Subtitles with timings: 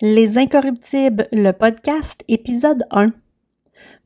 [0.00, 3.10] Les Incorruptibles, le podcast, épisode 1.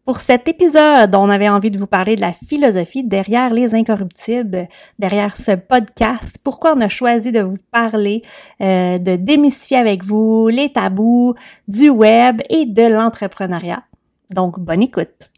[0.07, 4.69] Pour cet épisode, on avait envie de vous parler de la philosophie derrière Les Incorruptibles,
[4.99, 6.39] derrière ce podcast.
[6.43, 8.23] Pourquoi on a choisi de vous parler,
[8.63, 11.35] euh, de démystifier avec vous les tabous
[11.69, 13.85] du web et de l'entrepreneuriat.
[14.31, 15.31] Donc, bonne écoute.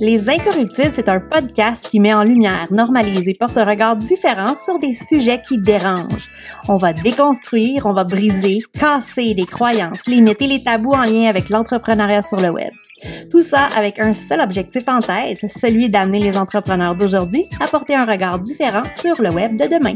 [0.00, 4.54] Les Incorruptibles, c'est un podcast qui met en lumière, normalise et porte un regard différent
[4.54, 6.28] sur des sujets qui dérangent.
[6.68, 11.28] On va déconstruire, on va briser, casser les croyances, limites et les tabous en lien
[11.28, 12.72] avec l'entrepreneuriat sur le web.
[13.30, 17.94] Tout ça avec un seul objectif en tête, celui d'amener les entrepreneurs d'aujourd'hui à porter
[17.94, 19.94] un regard différent sur le web de demain.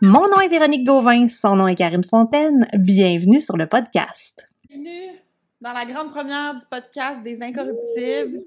[0.00, 2.68] Mon nom est Véronique Gauvin, son nom est Karine Fontaine.
[2.74, 4.46] Bienvenue sur le podcast.
[4.68, 5.20] Bienvenue
[5.60, 8.44] dans la grande première du podcast des Incorruptibles.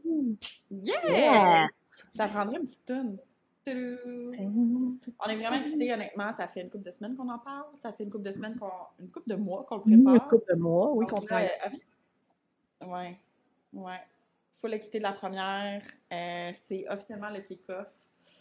[0.71, 1.69] Yes!
[2.15, 3.17] Ça prendrait une petite tonne.
[3.65, 6.33] On est vraiment excités, honnêtement.
[6.33, 7.65] Ça fait une couple de semaines qu'on en parle.
[7.77, 8.69] Ça fait une couple de semaines qu'on.
[8.99, 10.13] Une couple de mois qu'on le prépare.
[10.15, 11.51] Une couple de mois, oui, qu'on fait.
[12.85, 13.17] Ouais.
[13.71, 14.01] Ouais.
[14.59, 15.81] Full excité de la première.
[16.11, 17.87] Euh, c'est officiellement le kick-off.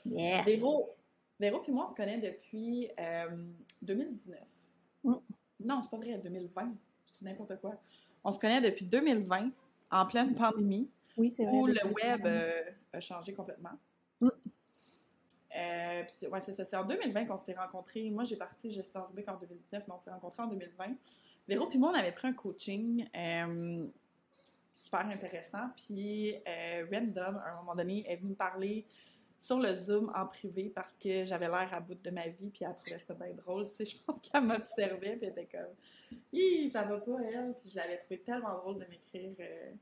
[0.07, 0.45] Yes.
[0.45, 0.91] Véro,
[1.39, 2.89] Véro puis moi, on se connaît depuis
[3.83, 4.41] 2019.
[5.05, 5.15] Mm.
[5.65, 6.73] Non, c'est pas vrai, 2020.
[7.07, 7.77] Je dis n'importe quoi.
[8.25, 9.51] On se connaît depuis 2020,
[9.91, 10.89] en pleine pandémie.
[11.17, 11.55] Oui, c'est vrai.
[11.55, 13.73] Où le web euh, a changé complètement.
[14.21, 14.29] Mm.
[15.57, 16.65] Euh, c'est- ouais, c'est ça.
[16.65, 18.09] C'est en 2020 qu'on s'est rencontrés.
[18.11, 20.95] Moi, j'ai parti gestion Rubik en 2019, mais on s'est rencontrés en 2020.
[21.49, 23.87] Véro puis moi, on avait pris un coaching euh,
[24.75, 25.69] super intéressant.
[25.77, 26.37] Puis
[26.91, 28.87] Random, à un moment donné, est venue me parler
[29.43, 32.51] sur le Zoom en privé parce que j'avais l'air à bout de ma vie.
[32.51, 33.69] Puis elle trouvait ça bien drôle.
[33.69, 35.17] Tu sais, je pense qu'elle m'observait.
[35.17, 37.55] Puis elle était comme, Hi, ça va pas, elle.
[37.61, 39.35] Puis je l'avais trouvé tellement drôle de m'écrire.
[39.41, 39.73] euh,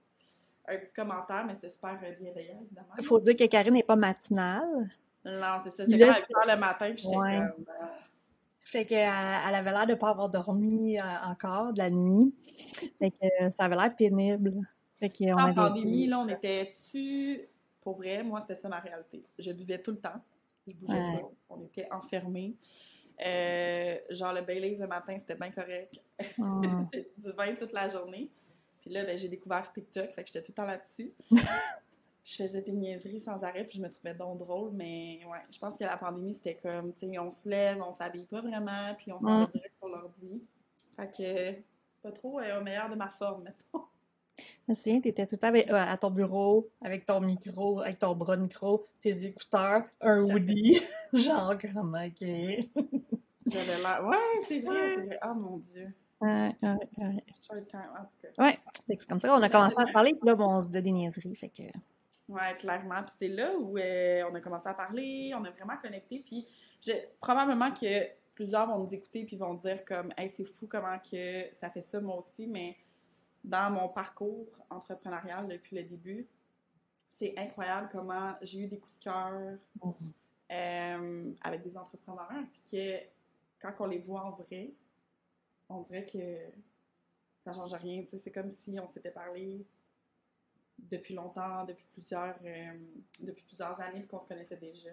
[0.68, 2.88] un petit commentaire, mais c'était super euh, bienveillant, évidemment.
[2.98, 4.90] Il faut dire que Karine n'est pas matinale.
[5.24, 5.84] Non, c'est ça.
[5.84, 7.38] C'est 8 heures le matin, puis j'étais Ouais.
[7.38, 7.64] comme...
[7.80, 7.98] ah.
[8.60, 8.98] Fait qu'elle
[9.48, 12.32] elle avait l'air de pas avoir dormi euh, encore de la nuit.
[13.00, 14.52] Fait que euh, ça avait l'air pénible.
[15.00, 15.54] Fait qu'on En avait...
[15.54, 17.40] pandémie, là, on était-tu...
[17.80, 19.22] Pour vrai, moi, c'était ça ma réalité.
[19.38, 20.20] Je buvais tout le temps.
[20.66, 21.20] Je bougeais Ouais.
[21.22, 21.30] pas.
[21.50, 22.54] On était enfermés.
[23.24, 26.00] Euh, genre, le Baileys le matin, c'était bien correct.
[27.18, 28.30] Du vin toute la journée.
[28.80, 31.12] Puis là, ben, j'ai découvert TikTok, fait que j'étais tout le temps là-dessus.
[32.24, 35.58] je faisais des niaiseries sans arrêt, puis je me trouvais donc drôle, mais ouais, je
[35.58, 38.94] pense que la pandémie, c'était comme, tu sais, on se lève, on s'habille pas vraiment,
[38.96, 39.48] puis on s'en va Mm.
[39.48, 40.42] direct sur l'ordi.
[40.96, 41.60] Fait que,
[42.02, 43.84] pas trop euh, au meilleur de ma forme, mettons.
[44.66, 47.80] Je me souviens, t'étais tout le temps avec- euh, à ton bureau, avec ton micro,
[47.80, 50.80] avec ton bras de micro, tes écouteurs, un hoodie.
[51.12, 52.26] Genre, comme, OK.
[53.46, 55.18] J'avais l'air, ouais, c'est vrai, c'est vrai.
[55.24, 55.92] Oh mon Dieu.
[56.20, 57.24] Ouais, ouais, ouais.
[58.38, 58.58] Ouais.
[58.88, 60.92] C'est comme ça qu'on a commencé à parler, puis là, bon, on se disait des
[60.92, 61.34] niaiseries.
[61.34, 61.62] Fait que...
[62.28, 63.02] Ouais, clairement.
[63.02, 66.22] Puis c'est là où euh, on a commencé à parler, on a vraiment connecté.
[66.24, 66.46] Puis
[67.20, 71.44] probablement que plusieurs vont nous écouter puis vont dire comme, hey, c'est fou comment que
[71.54, 72.46] ça fait ça moi aussi.
[72.46, 72.76] Mais
[73.44, 76.28] dans mon parcours entrepreneurial depuis le début,
[77.08, 79.58] c'est incroyable comment j'ai eu des coups de cœur
[80.50, 82.44] euh, avec des entrepreneurs.
[82.52, 82.98] Puis que
[83.60, 84.72] quand on les voit en vrai,
[85.68, 86.38] on dirait que
[87.40, 88.04] ça change rien.
[88.06, 89.66] C'est comme si on s'était parlé
[90.78, 92.72] depuis longtemps, depuis plusieurs, euh,
[93.20, 94.90] depuis plusieurs années, qu'on se connaissait déjà.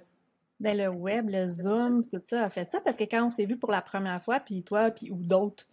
[0.59, 3.46] Ben, le web, le Zoom, tout ça a fait ça parce que quand on s'est
[3.46, 5.68] vu pour la première fois, puis toi, puis ou d'autres,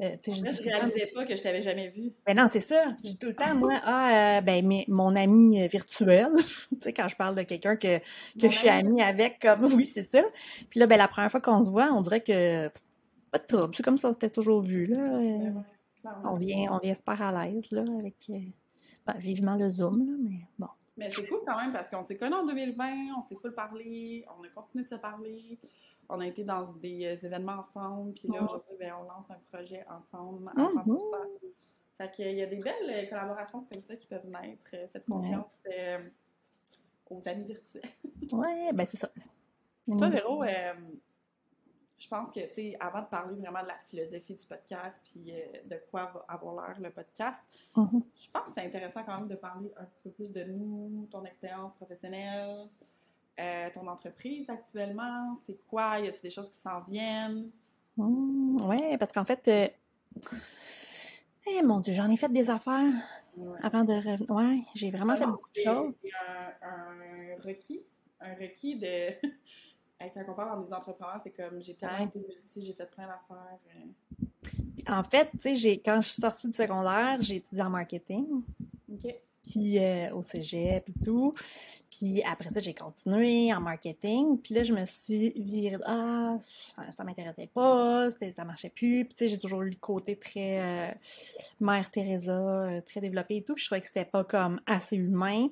[0.00, 0.16] euh, Là,
[0.52, 2.12] je temps- réalisais pas que je t'avais jamais vu.
[2.26, 2.84] Ben non, c'est ça.
[3.04, 6.28] Je dis tout le temps, moi, ah, euh, ben, mais, mon ami euh, virtuel,
[6.70, 9.64] tu sais, quand je parle de quelqu'un que, que je suis ami- amie avec, comme,
[9.74, 10.22] oui, c'est ça.
[10.70, 12.68] Puis là, ben, la première fois qu'on se voit, on dirait que,
[13.30, 14.98] pas de trouble, c'est comme ça, on s'était toujours vu, là.
[15.00, 15.50] euh,
[16.24, 20.38] on vient, on vient super à l'aise, là, avec, ben, vivement le Zoom, là, mais
[20.58, 20.68] bon.
[20.96, 22.84] Mais c'est cool quand même parce qu'on s'est connus en 2020,
[23.18, 25.58] on s'est full parlé, on a continué de se parler,
[26.10, 29.38] on a été dans des euh, événements ensemble, puis là aujourd'hui, ben, on lance un
[29.52, 30.84] projet ensemble à 100%.
[30.86, 30.98] Mhm.
[31.98, 34.66] Fait qu'il y a des belles euh, collaborations comme ça qui peuvent naître.
[34.74, 35.98] Euh, Faites confiance euh,
[37.10, 37.82] aux amis virtuels.
[38.32, 39.10] Ouais, ben, c'est ça.
[39.88, 40.08] Toi.
[40.08, 40.72] Véro, euh,
[41.98, 45.32] je pense que, tu sais, avant de parler vraiment de la philosophie du podcast puis
[45.32, 47.40] euh, de quoi va avoir l'air le podcast,
[47.76, 48.02] Mhm.
[48.16, 51.06] je pense que c'est intéressant quand même de parler un petit peu plus de nous,
[51.10, 52.68] ton expérience professionnelle,
[53.38, 57.50] euh, ton entreprise actuellement, c'est quoi, y a-t-il des choses qui s'en viennent?
[57.96, 59.68] Mm, ouais, parce qu'en fait, euh,
[61.46, 62.92] eh, mon Dieu, j'en ai fait des affaires
[63.62, 64.30] avant de revenir.
[64.30, 65.94] Ouais, j'ai vraiment fait Ah non, beaucoup de choses.
[66.02, 67.80] C'est un, un requis,
[68.20, 69.10] un requis de...
[70.14, 73.06] Quand on parle dans des entrepreneurs, c'est comme j'ai tellement été multi, j'ai fait plein
[73.06, 73.58] d'affaires.
[73.76, 78.42] euh, En fait, tu sais, quand je suis sortie du secondaire, j'ai étudié en marketing.
[78.90, 79.14] OK.
[79.48, 81.34] Puis euh, au cégep et tout.
[81.90, 84.38] Puis après ça, j'ai continué en marketing.
[84.38, 86.36] Puis là, je me suis virée, ah,
[86.76, 89.04] ça, ça m'intéressait pas, ça marchait plus.
[89.04, 90.92] Puis tu sais, j'ai toujours eu le côté très euh,
[91.60, 93.54] Mère Teresa, euh, très développé et tout.
[93.54, 95.48] Puis je trouvais que c'était pas comme assez humain.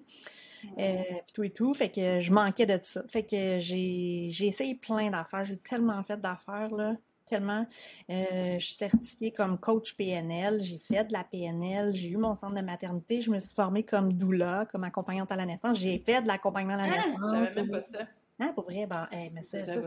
[0.78, 1.74] Euh, puis tout et tout.
[1.74, 3.02] Fait que je manquais de ça.
[3.06, 5.44] Fait que j'ai j'ai essayé plein d'affaires.
[5.44, 6.96] J'ai tellement fait d'affaires, là.
[7.28, 7.66] Tellement.
[8.10, 10.60] Euh, je suis certifiée comme coach PNL.
[10.60, 11.94] J'ai fait de la PNL.
[11.94, 13.20] J'ai eu mon centre de maternité.
[13.20, 15.78] Je me suis formée comme doula, comme accompagnante à la naissance.
[15.78, 17.18] J'ai fait de l'accompagnement à la Ah, naissance.
[17.22, 17.98] je savais même pas ça.
[18.40, 18.86] Ah, pour vrai?
[18.86, 19.80] Ben, hey, mais ça, ça,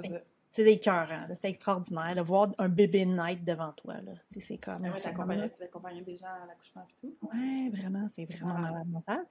[0.53, 1.27] c'est des cœurs, hein.
[1.33, 2.13] C'était extraordinaire.
[2.13, 4.11] De voir un bébé naître devant toi, là.
[4.27, 4.99] C'est comme Ah ouais,
[5.57, 7.15] t'accompagnais des gens à l'accouchement et tout.
[7.21, 8.61] Ouais, vraiment, c'est vraiment Ah.
[8.61, 9.25] malade mental.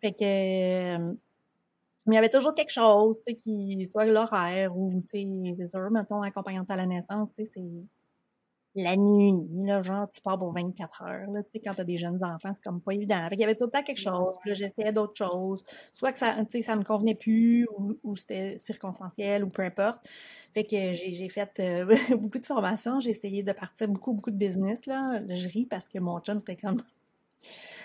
[0.00, 0.24] Fait que,
[0.96, 1.14] euh,
[2.06, 5.54] mais il y avait toujours quelque chose, tu sais, qui soit l'horaire ou, tu sais,
[5.58, 9.32] c'est sûr, mettons, accompagnante à la naissance, tu sais, c'est la nuit,
[9.64, 12.52] là, genre, tu pars pour 24 heures, là, tu sais, quand t'as des jeunes enfants,
[12.52, 13.22] c'est comme pas évident.
[13.28, 16.10] Fait qu'il y avait tout le temps quelque chose, puis là, j'essayais d'autres choses, soit
[16.10, 20.00] que ça, tu sais, ça me convenait plus, ou, ou c'était circonstanciel, ou peu importe.
[20.52, 21.86] Fait que j'ai j'ai fait euh,
[22.18, 25.22] beaucoup de formations, j'ai essayé de partir beaucoup, beaucoup de business, là.
[25.28, 26.78] Je ris parce que mon chum, c'était comme...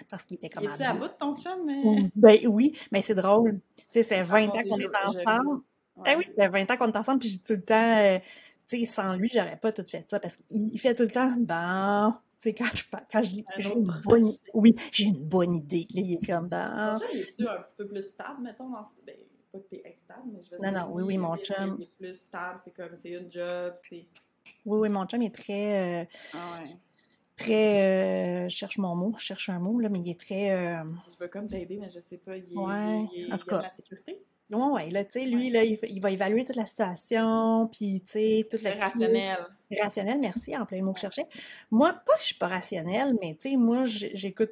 [0.10, 0.68] parce qu'il était comme...
[0.68, 1.00] À bout.
[1.00, 1.66] bout de ton chum?
[1.66, 2.10] Mais...
[2.16, 3.60] Ben oui, mais c'est drôle.
[3.78, 5.62] Tu sais, fait 20 mon ans qu'on est ensemble.
[6.06, 8.20] Eh oui, fait 20 ans qu'on est ensemble, puis j'ai tout le temps, euh,
[8.68, 11.12] tu sais, sans lui, j'aurais pas tout fait ça, parce qu'il il fait tout le
[11.12, 15.24] temps, ben, tu sais, quand je, quand je dis, j'ai une bonne, oui, j'ai une
[15.26, 18.70] bonne idée, là, il est comme, ben, Ton chum, un petit peu plus stable, mettons,
[18.70, 18.86] dans.
[19.06, 19.16] Ben,
[19.52, 21.76] pas que t'es instable, mais je veux Non, dire, non, oui, lui, oui, mon chum.
[21.80, 24.06] Il est plus stable, c'est comme, c'est une job, c'est...
[24.66, 26.70] oui, oui, mon chum est très, euh, Ah ouais.
[27.40, 30.52] Très, euh, je cherche mon mot, je cherche un mot, là, mais il est très,
[30.52, 30.84] euh,
[31.18, 33.46] Je veux comme t'aider, mais je sais pas, il, est- Ouais, il, est- en tout
[33.48, 33.62] il a de cas.
[33.62, 34.22] la sécurité.
[34.52, 38.12] ouais, ouais, là, tu sais, lui, là, il, va évaluer toute la situation, puis, tu
[38.12, 39.38] sais, la Très rationnel.
[39.82, 41.28] Rationnel, merci, en plein mot que je cherchais.
[41.70, 44.50] Moi, pas que je suis pas rationnelle, mais tu sais, moi, j'écoute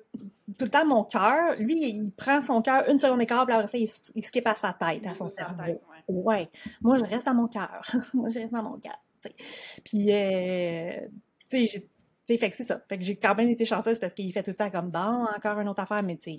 [0.58, 1.56] tout le temps mon cœur.
[1.58, 4.46] Lui, il prend son cœur une seconde et quart, puis après ça, il, il skip
[4.46, 5.64] à sa tête, à son cerveau.
[5.64, 6.16] tête, ouais.
[6.24, 6.50] Ouais.
[6.82, 7.82] Moi, je reste à mon cœur.
[8.14, 9.82] moi, je reste dans mon cœur, tu sais.
[9.84, 11.08] Puis, euh,
[11.50, 11.88] tu sais, j'ai-
[12.28, 12.82] tu sais, fait que c'est ça.
[12.90, 15.26] Fait que j'ai quand même été chanceuse parce qu'il fait tout le temps comme, bon,
[15.36, 16.34] encore une autre affaire, mais tu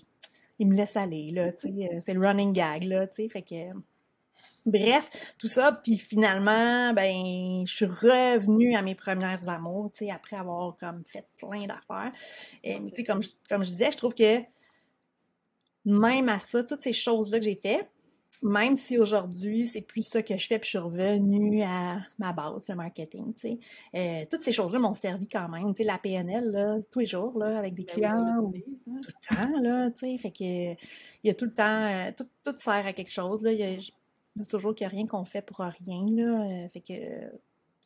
[0.61, 1.91] il me laisse aller, là, tu sais.
[1.95, 3.29] euh, C'est le running gag, là, tu.
[3.29, 3.55] Fait que...
[4.67, 5.09] Bref,
[5.39, 10.37] tout ça, puis finalement, ben, je suis revenue à mes premières amours, tu sais, après
[10.37, 12.13] avoir comme fait plein d'affaires.
[12.63, 14.43] Et, mais tu sais, comme, je- comme je disais, je trouve que
[15.85, 17.89] même à ça, toutes ces choses-là que j'ai fait,
[18.43, 22.33] même si aujourd'hui, c'est plus ça que je fais, puis je suis revenue à ma
[22.33, 23.59] base, le marketing, tu sais,
[23.95, 27.07] euh, toutes ces choses-là m'ont servi quand même, tu sais, la PNL, là, tous les
[27.07, 29.01] jours, là, avec des Ben oui, clients, ou hein.
[29.03, 30.77] tout le temps, là, tu sais, fait que il
[31.25, 33.63] y a tout le temps, euh, tout, tout sert à quelque chose, là, il y
[33.65, 33.91] a- je
[34.37, 36.95] dis toujours qu'il n'y a rien qu'on fait pour rien, là, euh, fait que,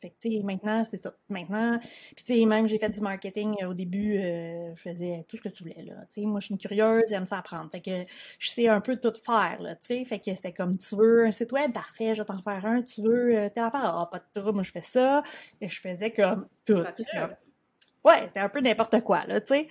[0.03, 2.99] fait que, tu sais, maintenant, c'est ça, maintenant, puis tu sais, même j'ai fait du
[2.99, 6.27] marketing euh, au début, euh, je faisais tout ce que tu voulais, là, tu sais,
[6.27, 9.13] moi, je suis une curieuse, j'aime ça apprendre, fait que je sais un peu tout
[9.25, 12.21] faire, là, tu sais, fait que c'était comme, tu veux un site web, parfait, je
[12.21, 14.71] vais t'en faire un, tu veux euh, telle affaire, ah, pas de trouble, moi, je
[14.71, 15.23] fais ça,
[15.61, 16.83] et je faisais comme tout,
[18.03, 19.67] ouais, c'était un peu n'importe quoi, là, tu sais,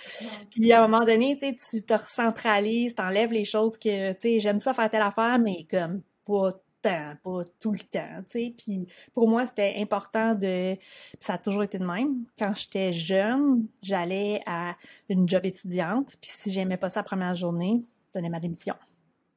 [0.50, 4.20] puis à un moment donné, tu sais, tu te recentralises, t'enlèves les choses que, tu
[4.20, 6.52] sais, j'aime ça faire telle affaire, mais comme pas
[6.82, 8.54] tant, pas tout le temps, tu sais.
[8.56, 10.74] Puis pour moi, c'était important de...
[10.74, 12.24] puis ça a toujours été de même.
[12.38, 14.76] Quand j'étais jeune, j'allais à
[15.08, 18.74] une job étudiante, puis si j'aimais pas ça la première journée, je donnais ma démission.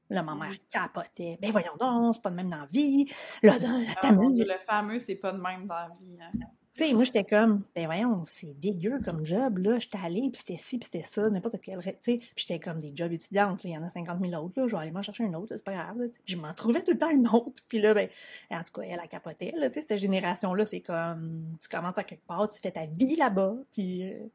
[0.09, 1.37] Là, ma mère capotait.
[1.41, 3.11] Ben voyons donc, c'est pas de même dans la vie.
[3.41, 6.17] Là, là, la Ah, le fameux, c'est pas de même dans la vie.
[6.21, 6.31] Hein.
[6.75, 9.79] Tu sais, moi, j'étais comme, ben voyons, c'est dégueu comme job, là.
[9.79, 11.79] J'étais allée, puis c'était ci, puis c'était ça, n'importe quel...
[11.81, 13.63] Tu sais, puis j'étais comme des jobs étudiantes.
[13.63, 14.67] Il y en a 50 000 autres, là.
[14.67, 16.97] Je vais aller m'en chercher une autre, c'est pas grave, je m'en trouvais tout le
[16.97, 17.63] temps une autre.
[17.67, 18.09] Puis là, ben,
[18.51, 19.53] en tout cas, elle a capoté.
[19.53, 23.15] Tu sais, cette génération-là, c'est comme, tu commences à quelque part, tu fais ta vie
[23.15, 24.03] là-bas, puis...
[24.03, 24.27] euh,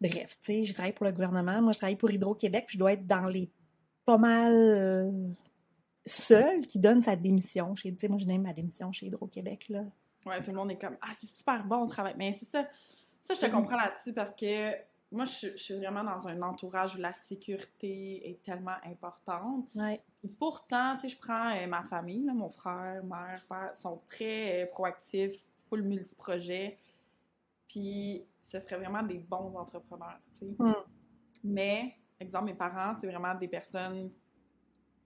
[0.00, 1.60] Bref, tu sais, j'ai travaillé pour le gouvernement.
[1.60, 3.50] Moi, je travaille pour Hydro-Québec, je dois être dans les
[4.04, 5.10] pas mal euh,
[6.06, 7.74] seule qui donne sa démission.
[7.74, 9.82] Chez, moi, je donne ma démission chez Hydro-Québec, là.
[10.28, 12.14] Ouais, tout le monde est comme Ah, c'est super bon le travail.
[12.16, 12.66] Mais c'est ça.
[13.22, 13.52] Ça, je te Mhm.
[13.52, 14.72] comprends là-dessus parce que
[15.10, 19.66] moi, je, je suis vraiment dans un entourage où la sécurité est tellement importante.
[19.74, 20.00] Ouais.
[20.38, 24.64] Pourtant, tu sais, je prends euh, ma famille, là, mon frère, mère, père, sont très
[24.64, 26.78] euh, proactifs, full multiprojet.
[27.68, 30.54] Puis ce serait vraiment des bons entrepreneurs, tu sais.
[30.58, 30.74] Mm.
[31.44, 34.10] Mais, exemple, mes parents, c'est vraiment des personnes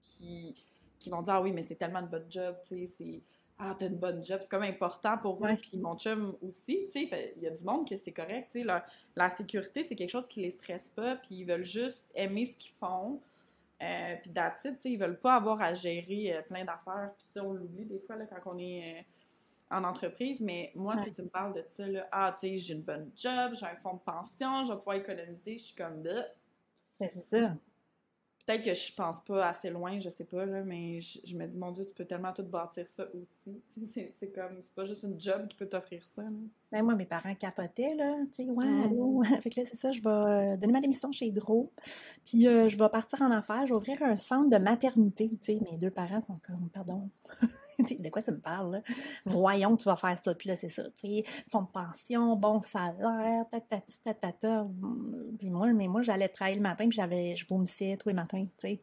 [0.00, 0.54] qui,
[0.98, 3.22] qui vont dire Ah oui, mais c'est tellement de bonne job, tu sais, c'est
[3.64, 5.50] Ah, t'as une bonne job, c'est comme important pour eux.
[5.50, 5.56] Ouais.
[5.56, 8.58] Puis mon chum aussi, tu sais, il y a du monde que c'est correct, tu
[8.58, 8.82] sais, leur-
[9.14, 12.56] la sécurité, c'est quelque chose qui les stresse pas, puis ils veulent juste aimer ce
[12.56, 13.20] qu'ils font.
[13.80, 17.12] Euh, puis it, tu sais, ils veulent pas avoir à gérer euh, plein d'affaires.
[17.16, 20.40] Puis ça, on l'oublie des fois là, quand on est euh, en entreprise.
[20.40, 21.10] Mais moi, Ouais.
[21.12, 22.08] tu me parles de ça, là.
[22.10, 24.96] Ah, tu sais, j'ai une bonne job, j'ai un fonds de pension, je vais pouvoir
[24.96, 25.58] économiser.
[25.58, 26.24] Je suis comme, bah.
[27.00, 27.54] Ben, c'est ça.
[28.46, 31.46] Peut-être que je pense pas assez loin, je sais pas, là, mais je, je me
[31.46, 33.62] dis, mon Dieu, tu peux tellement tout bâtir ça aussi.
[34.20, 36.22] C'est comme, c'est pas juste une job qui peut t'offrir ça.
[36.22, 36.28] là.
[36.70, 38.16] Ben, moi, mes parents capotaient, là.
[38.34, 38.82] Tu sais, ouais, Mm.
[38.84, 39.22] allô.
[39.42, 41.70] Fait que là, c'est ça, je vais euh, donner ma démission chez Hydro.
[42.24, 43.62] Puis euh, je vais partir en affaires.
[43.66, 45.28] Je vais ouvrir un centre de maternité.
[45.30, 47.08] Tu sais, mes deux parents sont comme, pardon.
[47.98, 48.82] De quoi ça me parle, là?
[49.24, 50.34] Voyons que tu vas faire ça.
[50.34, 54.66] Puis là, c'est ça, tu sais, fonds de pension, bon salaire, tatati, tatata.
[55.38, 58.44] Puis moi, mais moi, j'allais travailler le matin, puis j'avais, je vomissais tous les matins,
[58.44, 58.80] tu sais,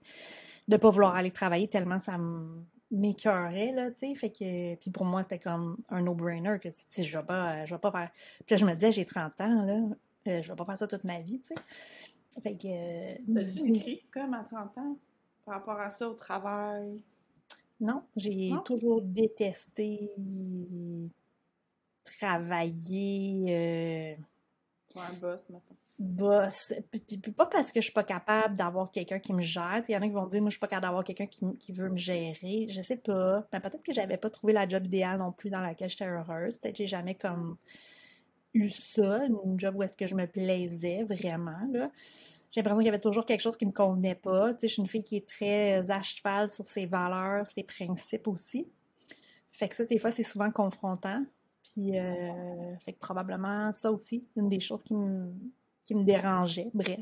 [0.68, 4.90] de pas vouloir aller travailler tellement ça me m'écœurait, là, tu sais, fait que, puis
[4.90, 8.10] pour moi, c'était comme un no-brainer, que si je vais pas, je vais pas faire,
[8.48, 9.80] puis là, je me disais, j'ai 30 ans, là,
[10.28, 11.62] euh, je vais pas faire ça toute ma vie, tu sais,
[12.42, 12.68] fait que...
[12.68, 14.98] euh, T'as-tu une crise, comme, à 30 ans,
[15.46, 17.00] par rapport à ça, au travail?
[17.80, 20.12] Non, j'ai toujours détesté
[22.04, 24.16] travailler, euh,
[24.96, 25.76] Ou un boss, mettons.
[25.98, 26.74] boss.
[26.92, 29.82] Puis, pas parce que je suis pas capable d'avoir quelqu'un qui me gère.
[29.88, 31.72] Il y en a qui vont dire, moi, je suis pas capable d'avoir quelqu'un qui,
[31.72, 32.68] veut me gérer.
[32.70, 33.48] Je sais pas.
[33.54, 36.58] Mais peut-être que j'avais pas trouvé la job idéale non plus dans laquelle j'étais heureuse.
[36.58, 37.58] Peut-être que j'ai jamais comme
[38.54, 41.92] eu ça, une job où est-ce que je me plaisais vraiment, là.
[42.52, 44.54] J'ai l'impression qu'il y avait toujours quelque chose qui me convenait pas.
[44.54, 47.64] Tu sais, je suis une fille qui est très à cheval sur ses valeurs, ses
[47.64, 48.68] principes aussi.
[49.52, 51.24] Fait que ça, des fois, c'est souvent confrontant.
[51.64, 55.32] Puis, euh, fait que probablement ça aussi, une des choses qui me,
[55.86, 57.00] qui me dérangeait, bref.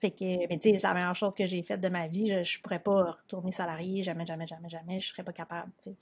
[0.00, 2.28] Fait que, mais tu sais, c'est la meilleure chose que j'ai faite de ma vie.
[2.28, 5.00] Je, je pourrais pas retourner salarié, jamais, jamais, jamais, jamais.
[5.00, 5.96] Je serais pas capable, tu sais.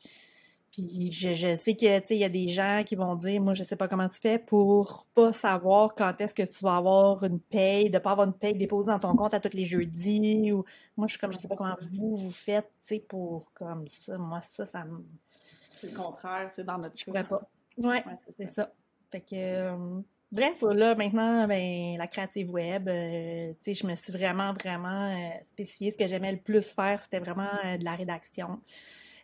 [0.75, 3.55] Puis je, je sais que, tu il y a des gens qui vont dire, moi,
[3.55, 7.23] je sais pas comment tu fais pour pas savoir quand est-ce que tu vas avoir
[7.23, 10.51] une paye, de pas avoir une paye déposée dans ton compte à tous les jeudis,
[10.51, 10.65] ou
[10.97, 13.87] moi, je suis comme, je sais pas comment vous, vous faites, tu sais, pour comme
[13.87, 14.19] ça.
[14.19, 15.05] Moi, ça, ça me...
[15.81, 17.49] C'est le contraire, tu sais, dans notre Je pourrais pas.
[17.79, 18.53] Ouais, Ouais, c'est ça.
[18.53, 18.73] ça.
[19.13, 20.01] Fait que, euh,
[20.33, 25.15] bref, là, maintenant, ben, la créative web, euh, tu sais, je me suis vraiment, vraiment
[25.15, 25.93] euh, spécifié.
[25.93, 28.61] Ce que j'aimais le plus faire, c'était vraiment de la rédaction.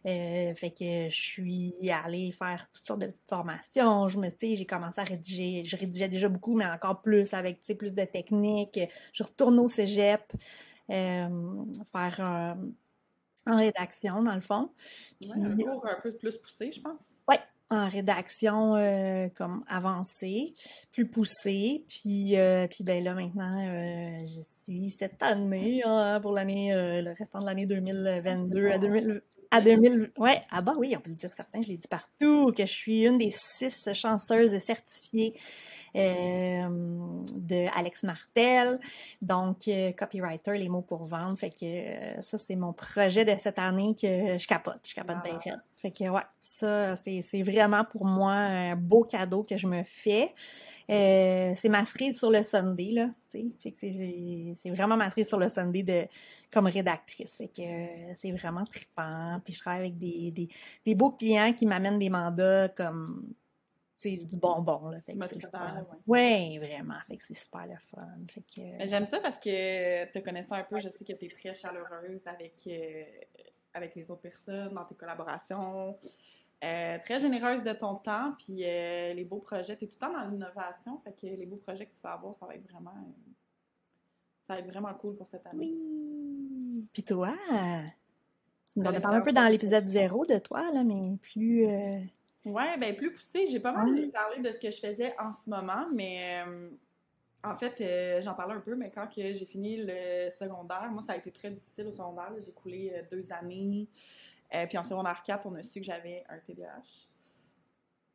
[0.07, 4.09] Euh, fait que je suis allée faire toutes sortes de petites formations.
[4.09, 5.65] Je me tu sais, j'ai commencé à rédiger.
[5.65, 8.81] Je rédigeais déjà beaucoup, mais encore plus avec, plus de techniques.
[9.13, 10.23] Je retourne au cégep,
[10.91, 12.55] euh, faire euh,
[13.47, 14.71] en rédaction, dans le fond.
[15.21, 17.01] Puis, Ouais, un cours un peu plus poussé, je pense.
[17.73, 20.55] en rédaction euh, comme avancée,
[20.91, 21.85] plus poussée.
[21.89, 27.01] Puis, euh, puis ben là, maintenant, euh, je suis cette année, hein, pour l'année, euh,
[27.01, 29.23] le restant de l'année 2022 à 2000.
[29.53, 32.53] À 2000, ouais, ah bah oui, on peut le dire certain, je l'ai dit partout,
[32.57, 35.35] que je suis une des six chanceuses certifiées
[35.97, 36.69] euh,
[37.37, 38.79] de Alex Martel,
[39.23, 41.37] donc euh, copywriter, les mots pour vendre.
[41.37, 45.17] Fait que euh, ça, c'est mon projet de cette année que je capote, je capote
[45.25, 45.39] Ah.
[45.45, 45.61] bien.
[45.77, 49.83] Fait que ouais, ça, c'est c'est vraiment pour moi un beau cadeau que je me
[49.83, 50.33] fais.
[50.91, 55.39] Euh, c'est ma cerise sur le Sunday, là, c'est- c'est c'est vraiment ma cerise sur
[55.39, 56.09] le Sunday de,
[56.53, 57.37] comme rédactrice.
[57.37, 59.41] Fait que euh, c'est vraiment trippant.
[59.45, 60.49] Puis je travaille avec des, des,
[60.85, 63.33] des beaux clients qui m'amènent des mandats comme,
[64.01, 65.01] sais, du bonbon, là.
[65.01, 66.59] Fait que c'est là, ouais.
[66.59, 66.99] Ouais, vraiment.
[67.07, 68.09] Fait que c'est super le fun.
[68.29, 71.27] Fait que, Mais J'aime ça parce que te connaissant un peu, je sais que tu
[71.27, 73.05] es très chaleureuse avec, euh,
[73.75, 75.97] avec les autres personnes, dans tes collaborations.
[76.63, 80.07] Euh, très généreuse de ton temps, puis euh, les beaux projets, tu es tout le
[80.07, 82.71] temps dans l'innovation, fait que les beaux projets que tu vas avoir, ça va être
[82.71, 83.33] vraiment euh,
[84.43, 85.73] ça va être vraiment cool pour cette année.
[85.73, 86.87] oui.
[86.93, 87.33] Puis toi,
[88.71, 91.65] tu nous en as parlé un peu dans l'épisode zéro de toi, là, mais plus...
[92.45, 93.47] Ouais, ben plus poussé.
[93.49, 94.09] J'ai pas mal Ouais.
[94.09, 96.43] parlé de ce que je faisais en ce moment, mais
[97.45, 101.17] en fait, j'en parlais un peu, mais quand j'ai fini le secondaire, moi, ça a
[101.17, 102.33] été très difficile au secondaire.
[102.45, 103.89] J'ai coulé deux années.
[104.55, 107.07] Euh, puis en secondaire 4, on a su que j'avais un TDAH.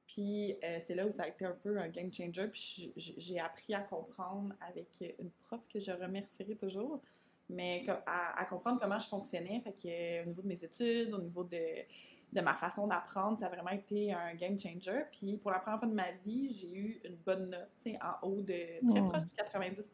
[0.08, 2.48] Puis euh, c'est là où ça a été un peu un game changer.
[2.48, 4.88] Puis j'ai appris à comprendre avec
[5.20, 7.02] une prof que je remercierai toujours,
[7.50, 9.62] mais à, à comprendre comment je fonctionnais.
[9.62, 11.84] Fait que euh, au niveau de mes études, au niveau de,
[12.32, 15.04] de ma façon d'apprendre, ça a vraiment été un game changer.
[15.12, 18.00] Puis pour la première fois de ma vie, j'ai eu une bonne note, tu sais,
[18.02, 19.90] en haut de très proche du 90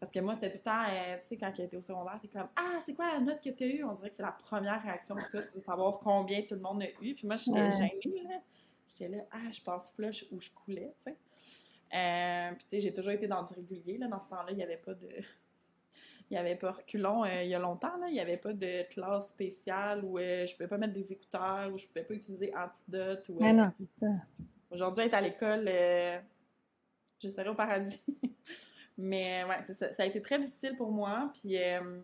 [0.00, 2.28] Parce que moi, c'était tout le temps, euh, tu sais, quand j'étais au secondaire, t'es
[2.28, 3.84] comme Ah, c'est quoi la note que t'as eue?
[3.84, 5.42] On dirait que c'est la première réaction que t'as.
[5.42, 7.14] Tu veux savoir combien tout le monde a eu.
[7.14, 7.70] Puis moi, j'étais Ouais.
[8.02, 8.40] gênée, là.
[8.88, 11.16] J'étais là, ah, je passe flush où je coulais, tu sais.
[11.92, 14.08] Euh, puis tu sais, j'ai toujours été dans du régulier, là.
[14.08, 15.08] Dans ce temps-là, il n'y avait pas de.
[16.30, 18.06] Il n'y avait pas reculons euh, il y a longtemps, là.
[18.06, 21.76] Il n'y avait pas de classe spéciale où je pouvais pas mettre des écouteurs, où
[21.76, 23.28] je pouvais pas utiliser antidote.
[23.30, 24.12] Euh, non, c'est ça.
[24.70, 25.64] Aujourd'hui, être à l'école,
[27.20, 28.00] je serais au paradis.
[29.00, 29.92] Mais ouais, c'est ça.
[29.92, 31.30] Ça a été très difficile pour moi.
[31.34, 32.00] Puis euh,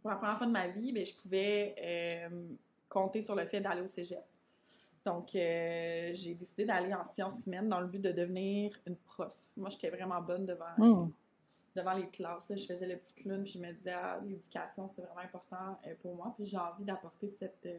[0.00, 2.48] pour la première fois de ma vie, ben, je pouvais euh,
[2.88, 4.24] compter sur le fait d'aller au cégep.
[5.04, 9.34] Donc, euh, j'ai décidé d'aller en sciences humaines dans le but de devenir une prof.
[9.56, 11.10] Moi, j'étais vraiment bonne devant, Mm.
[11.74, 15.02] devant les classes, je faisais le petit clown, puis je me disais, ah, l'éducation, c'est
[15.02, 17.78] vraiment important euh, pour moi, puis j'ai envie d'apporter cette, euh,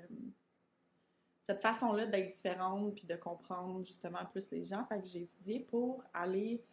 [1.43, 4.83] cette façon-là d'être différente, puis de comprendre justement plus les gens.
[4.85, 6.63] Fait que j'ai étudié pour aller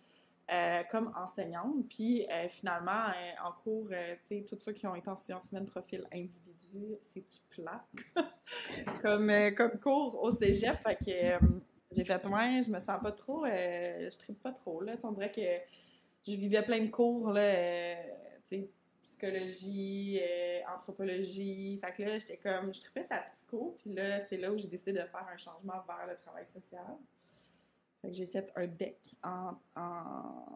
[0.53, 3.07] euh, comme enseignante, puis finalement,
[3.45, 5.17] en cours, tu sais, tous ceux qui ont été en
[5.51, 7.83] humaines profil individu, c'est-tu plate?
[9.03, 11.47] comme, comme cours au cégep, fait que
[11.93, 15.33] j'ai fait, ouais, je me sens pas trop, je tripe pas trop, là, on dirait
[15.33, 15.41] que
[16.27, 17.95] je vivais plein de cours, là, euh,
[18.49, 18.73] tu sais,
[19.03, 21.79] psychologie, euh, anthropologie.
[21.83, 24.67] Fait que là, j'étais comme, je tripais sa psycho, puis là, c'est là où j'ai
[24.67, 26.97] décidé de faire un changement vers le travail social.
[28.11, 29.55] J'ai fait un deck en,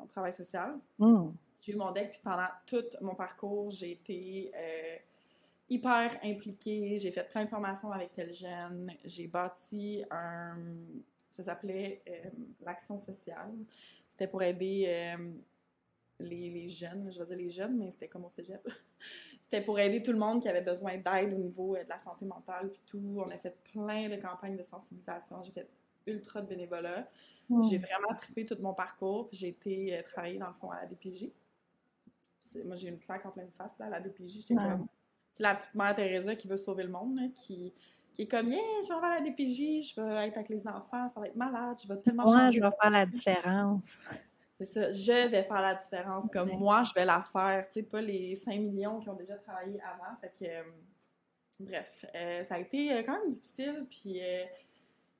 [0.08, 0.78] travail social.
[0.98, 1.30] Hmm.
[1.60, 4.96] J'ai eu mon deck, puis pendant tout mon parcours, j'ai été euh,
[5.68, 6.98] hyper impliquée.
[6.98, 8.92] J'ai fait plein de formations avec tel jeune.
[9.04, 10.56] J'ai bâti un.
[11.32, 12.02] Ça s'appelait
[12.62, 13.52] l'action sociale.
[14.10, 15.16] C'était pour aider
[16.22, 18.66] les, jeunes, je veux dire les jeunes, mais c'était comme au cégep.
[19.42, 21.98] c'était pour aider tout le monde qui avait besoin d'aide au niveau euh, de la
[21.98, 23.14] santé mentale, puis tout.
[23.24, 25.42] On a fait plein de campagnes de sensibilisation.
[25.44, 25.68] J'ai fait
[26.06, 27.08] ultra de bénévolat.
[27.68, 30.82] J'ai vraiment trippé tout mon parcours, puis j'ai été euh, travailler dans le fond à
[30.82, 31.30] la DPJ.
[32.64, 34.40] Moi, j'ai une claque en pleine face, là, à la DPJ.
[34.40, 34.86] J'étais comme...
[35.32, 37.72] C'est la petite mère Teresa qui veut sauver le monde, qui,
[38.14, 41.08] qui est comme, yeah, je vais à la DPJ, je vais être avec les enfants,
[41.08, 44.08] ça va être malade, je vais tellement ouais, je vais faire la différence.
[44.58, 47.82] C'est ça, je vais faire la différence comme moi, je vais la faire, tu sais,
[47.82, 50.16] pas les 5 millions qui ont déjà travaillé avant.
[50.20, 50.62] Fait que, euh,
[51.60, 54.20] bref, euh, ça a été quand même difficile, puis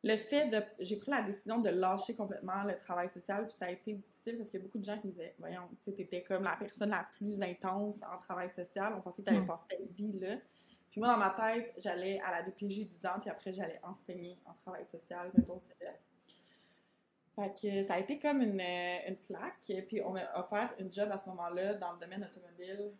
[0.02, 0.62] le fait de.
[0.78, 4.38] J'ai pris la décision de lâcher complètement le travail social, puis ça a été difficile
[4.38, 6.45] parce qu'il y a beaucoup de gens qui me disaient Voyons, tu sais, t'étais comme
[6.45, 9.47] la personne la plus intense en travail social, on pensait que t'allais mm.
[9.47, 10.37] passer ta vie là.
[10.90, 14.37] Puis moi, dans ma tête, j'allais à la DPJ 10 ans, puis après, j'allais enseigner
[14.45, 15.76] en travail social, mettons, c'est
[17.40, 19.87] fait que ça a été comme une, euh, une claque.
[19.87, 22.92] Puis on m'a offert une job à ce moment-là dans le domaine automobile,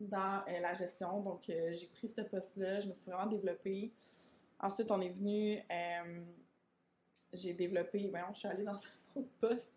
[0.00, 1.20] dans euh, la gestion.
[1.20, 3.92] Donc euh, j'ai pris ce poste-là, je me suis vraiment développée.
[4.60, 5.60] Ensuite, on est venu,
[7.32, 9.74] j'ai développé, voyons, je suis allée dans ce autre poste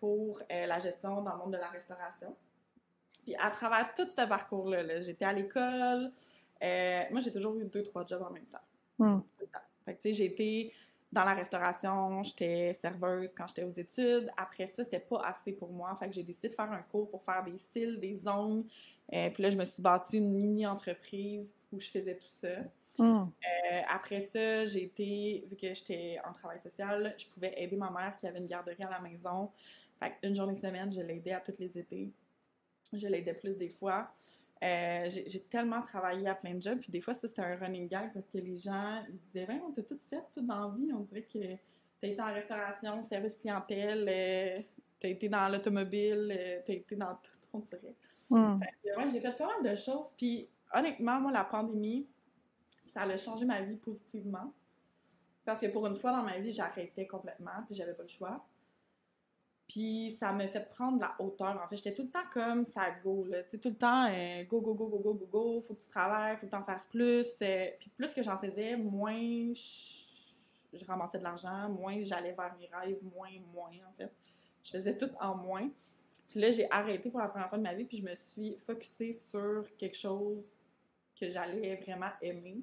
[0.00, 2.34] pour la gestion dans le monde de la restauration.
[3.22, 6.12] Puis à travers tout ce parcours-là, j'étais à l'école.
[6.60, 8.58] moi, j'ai toujours eu deux, trois jobs en même temps.
[8.98, 9.20] Hmm.
[9.84, 10.72] Fait que, tu sais, j'ai été
[11.12, 14.30] dans la restauration, j'étais serveuse quand j'étais aux études.
[14.36, 15.96] Après ça, c'était pas assez pour moi.
[15.98, 18.66] Fait que j'ai décidé de faire un cours pour faire des cils, des ongles.
[19.12, 22.48] Euh, puis là, je me suis bâtie une mini-entreprise où je faisais tout ça.
[22.98, 23.24] Hmm.
[23.24, 27.90] Euh, après ça, j'ai été, vu que j'étais en travail social, je pouvais aider ma
[27.90, 29.50] mère qui avait une garderie à la maison.
[29.98, 32.12] Fait une journée semaine, je l'aidais à tous les étés.
[32.92, 34.10] Je l'aidais plus des fois.
[34.62, 37.88] Euh, j'ai tellement travaillé à plein de jobs, puis des fois, ça, c'était un running
[37.88, 40.74] gag parce que les gens ils disaient Ben, on t'a tout fait, tout dans la
[40.74, 40.92] vie.
[40.94, 41.56] On dirait que
[42.00, 44.62] t'as été en restauration, service clientèle, euh,
[44.98, 47.94] t'as été dans l'automobile, euh, t'as été dans tout, on dirait.
[48.28, 48.58] Hmm.
[49.12, 52.08] j'ai fait pas mal de choses, puis honnêtement, moi, la pandémie,
[52.96, 54.54] ça a changé ma vie positivement.
[55.44, 58.42] Parce que pour une fois dans ma vie, j'arrêtais complètement, puis j'avais pas le choix.
[59.68, 61.60] Puis ça me fait prendre la hauteur.
[61.62, 63.42] En fait, j'étais tout le temps comme ça go, là.
[63.42, 65.82] Tu sais, tout le temps, euh, go, go, go, go, go, go, go, faut que
[65.82, 67.26] tu travailles, faut que tu en fasses plus.
[67.42, 72.70] Euh, puis plus que j'en faisais, moins je, ramassais de l'argent, moins j'allais vers mes
[72.72, 74.10] rêves, moins, moins, en fait.
[74.64, 75.68] Je faisais tout en moins.
[76.30, 78.56] Puis là, j'ai arrêté pour la première fois de ma vie, puis je me suis
[78.56, 80.50] focusée sur quelque chose
[81.20, 82.62] que j'allais vraiment aimer.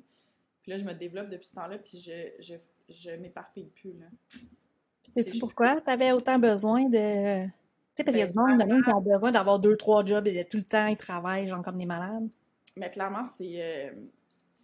[0.63, 2.55] Puis là, je me développe depuis ce temps-là, puis je, je,
[2.89, 4.05] je m'éparpille plus, là.
[5.13, 7.45] Sais-tu pourquoi tu avais autant besoin de.
[7.45, 7.51] Tu
[7.95, 10.45] sais, parce qu'il y a du monde qui ont besoin d'avoir deux, trois jobs et
[10.45, 12.27] tout le temps, ils travaillent, genre comme des malades.
[12.77, 13.91] Mais clairement, c'est euh,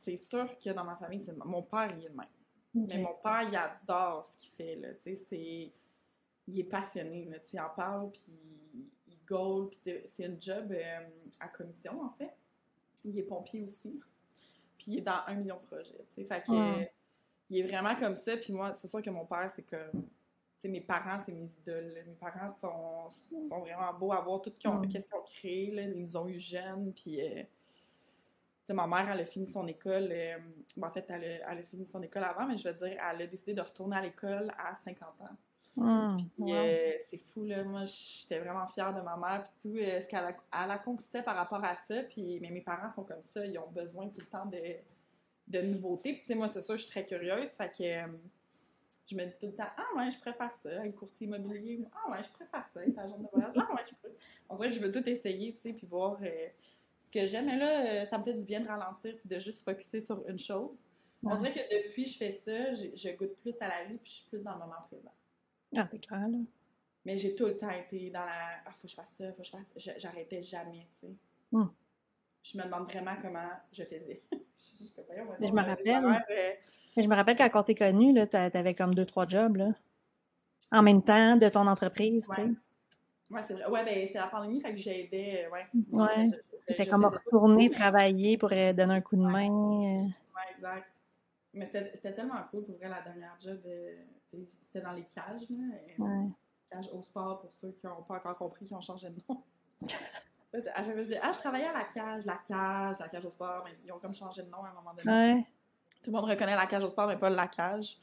[0.02, 2.88] c'est sûr que dans ma famille, c'est mon père, il est le même.
[2.88, 4.94] Mais mon père, il adore ce qu'il fait, là.
[4.96, 5.72] Tu sais, c'est.
[6.48, 7.40] Il est passionné, là.
[7.40, 11.00] Tu sais, il en parle, puis il goal, puis c'est un job euh,
[11.40, 12.34] à commission, en fait.
[13.04, 14.00] Il est pompier aussi.
[14.90, 16.24] Il est dans un million de projets, tu sais.
[16.26, 16.86] Fait que.
[17.52, 20.04] Il est vraiment comme ça, puis moi, c'est sûr que mon père, c'est comme
[20.68, 22.04] mes parents, c'est mes idoles.
[22.06, 23.10] Mes parents sont,
[23.48, 24.90] sont vraiment beaux à voir tout ce qu'ils ont, mm.
[25.26, 25.72] créé.
[25.72, 25.84] Là.
[25.84, 26.92] Ils nous ont eu jeunes.
[26.94, 27.44] Puis, euh,
[28.74, 30.10] ma mère, elle a fini son école.
[30.12, 30.38] Euh,
[30.82, 33.54] en fait, elle a, fini son école avant, mais je veux dire, elle a décidé
[33.54, 35.36] de retourner à l'école à 50 ans.
[35.80, 36.28] Mm.
[36.42, 37.64] Euh, c'est fou, là.
[37.64, 41.64] Moi, j'étais vraiment fière de ma mère, puis tout, ce qu'elle a, accomplissait par rapport
[41.64, 42.04] à ça.
[42.04, 43.46] Puis, mais mes parents sont comme ça.
[43.46, 44.60] Ils ont besoin tout le temps de,
[45.48, 46.14] de nouveautés.
[46.14, 47.50] Puis, tu sais, moi, c'est ça, je suis très curieuse.
[47.50, 48.12] Fait que
[49.10, 51.80] je me dis tout le temps, ah ouais, je préfère ça, être courtier immobilier.
[51.94, 53.54] Ah ouais, je préfère ça, être agent de voyage.
[53.58, 54.14] Ah ouais, je peux.
[54.48, 56.48] En vrai, je veux tout essayer, tu sais, puis voir euh,
[57.06, 57.48] ce que j'aime.
[57.48, 60.28] Mais là, euh, ça me fait du bien de ralentir puis de juste focuser sur
[60.28, 60.84] une chose.
[61.24, 64.12] On dirait que depuis que je fais ça, je, goûte plus à la vie puis
[64.12, 65.14] je suis plus dans le moment présent.
[65.76, 66.38] Ah, c'est clair, là.
[67.06, 68.50] Mais j'ai tout le temps été dans la.
[68.66, 69.62] Ah, faut que je fasse ça, faut que je fasse.
[69.78, 71.14] je- J'arrêtais jamais, tu sais.
[71.52, 71.68] Hmm.
[72.44, 74.22] Je me demande vraiment comment je faisais.
[74.32, 76.06] Je Voyons, Mais me rappelle.
[76.06, 76.52] euh,
[76.98, 79.56] Mais je me rappelle quand on s'est connus, là, t'a- t'avais comme deux, trois jobs,
[79.56, 79.70] là.
[80.72, 82.42] En même temps de ton entreprise, tu sais.
[82.44, 83.42] Ouais.
[83.48, 83.66] C'est vrai.
[83.68, 85.66] Ouais, ben, c'était la pandémie, fait que j'aidais, euh, ouais.
[85.92, 86.30] Ouais.
[86.68, 89.50] Je comme retourner travailler pour euh, donner un coup de main.
[89.50, 90.10] Ouais,
[90.58, 90.92] exact.
[91.54, 93.60] Mais c'était c'était tellement cool pour vrai la dernière job.
[93.66, 93.96] euh,
[94.38, 95.76] C'était dans les cages, là.
[96.00, 96.30] euh, Ouais.
[96.70, 99.44] Cages au sport pour ceux qui n'ont pas encore compris, qui ont changé de nom.
[100.52, 103.24] À chaque fois, je dis, ah, je travaillais à la cage, la cage, la cage
[103.24, 105.36] au sport, mais ils ont comme changé de nom à un moment donné.
[105.36, 105.46] Ouais.
[106.02, 108.00] Tout le monde reconnaît la cage au sport, mais pas la cage.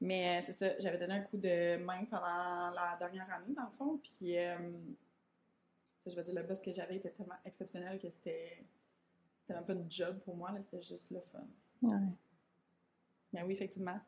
[0.00, 3.64] Mais euh, c'est ça, j'avais donné un coup de main pendant la dernière année, dans
[3.64, 3.98] le fond.
[4.00, 4.56] Puis, euh,
[6.06, 8.64] je veux dire, le boss que j'avais était tellement exceptionnel que c'était
[9.40, 11.40] c'était même pas une job pour moi, là, c'était juste le fun.
[11.82, 11.98] Ouais.
[13.32, 13.98] Mais oui, effectivement.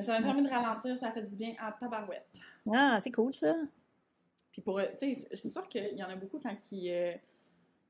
[0.00, 2.26] Mais ça m'a permis de ralentir, ça a fait du bien en tabarouette.
[2.72, 3.54] Ah, c'est cool, ça.
[4.52, 6.90] Puis pour, eux, tu sais, je suis sûre qu'il y en a beaucoup quand ils,
[6.90, 7.12] euh,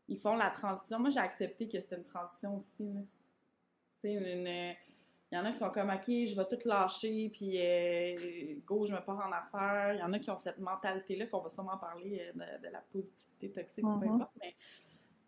[0.09, 0.99] ils font la transition.
[0.99, 2.69] Moi, j'ai accepté que c'était une transition aussi.
[2.77, 4.75] Tu sais, une-
[5.33, 8.85] il y en a qui sont comme, OK, je vais tout lâcher, puis euh, go,
[8.87, 9.95] je me pars en affaires.
[9.95, 12.73] Il y en a qui ont cette mentalité-là, qu'on va sûrement parler euh, de, de
[12.73, 14.15] la positivité toxique ou peu Mhm.
[14.17, 14.57] importe, mais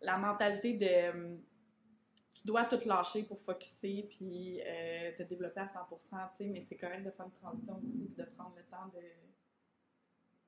[0.01, 1.35] la mentalité de euh,
[2.43, 5.69] tu dois tout lâcher pour focuser puis euh, te développer à 100%,
[6.31, 8.87] tu sais, mais c'est correct de faire une transition aussi, puis de prendre le temps
[8.93, 9.01] de...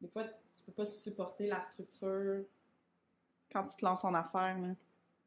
[0.01, 2.43] Des fois, tu peux pas supporter la structure
[3.51, 4.59] quand tu te lances en affaires.
[4.59, 4.75] là.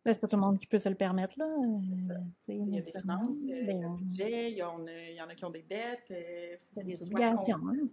[0.04, 1.46] Ben, c'est pas tout le monde qui peut se le permettre, là.
[1.46, 3.18] Euh, sais, Il y a des nécessairement.
[3.32, 5.34] finances, euh, il y a un Ben, budget, il y, en a, il y a
[5.34, 6.10] qui ont des dettes.
[6.10, 7.68] euh, des faut que tu sois obligations.
[7.68, 7.88] hein.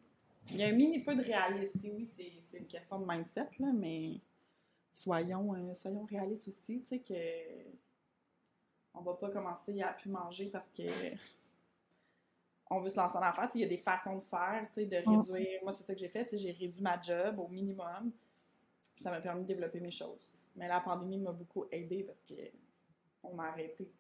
[0.52, 1.80] Il y a un mini peu de réalisme.
[1.96, 4.20] Oui, c'est c'est une question de mindset, là, mais
[4.94, 7.14] soyons, euh, soyons réalistes aussi, tu sais, que
[8.98, 10.84] on va pas commencer à plus manger parce que
[12.70, 13.50] on veut se lancer en affaires.
[13.54, 15.60] Il y a des façons de faire, tu sais, de réduire.
[15.64, 16.28] Moi, c'est ça que j'ai fait.
[16.36, 18.12] J'ai réduit ma job au minimum.
[18.98, 20.36] Ça m'a permis de développer mes choses.
[20.56, 22.34] Mais la pandémie m'a beaucoup aidé parce que
[23.24, 23.92] on m'a arrêté.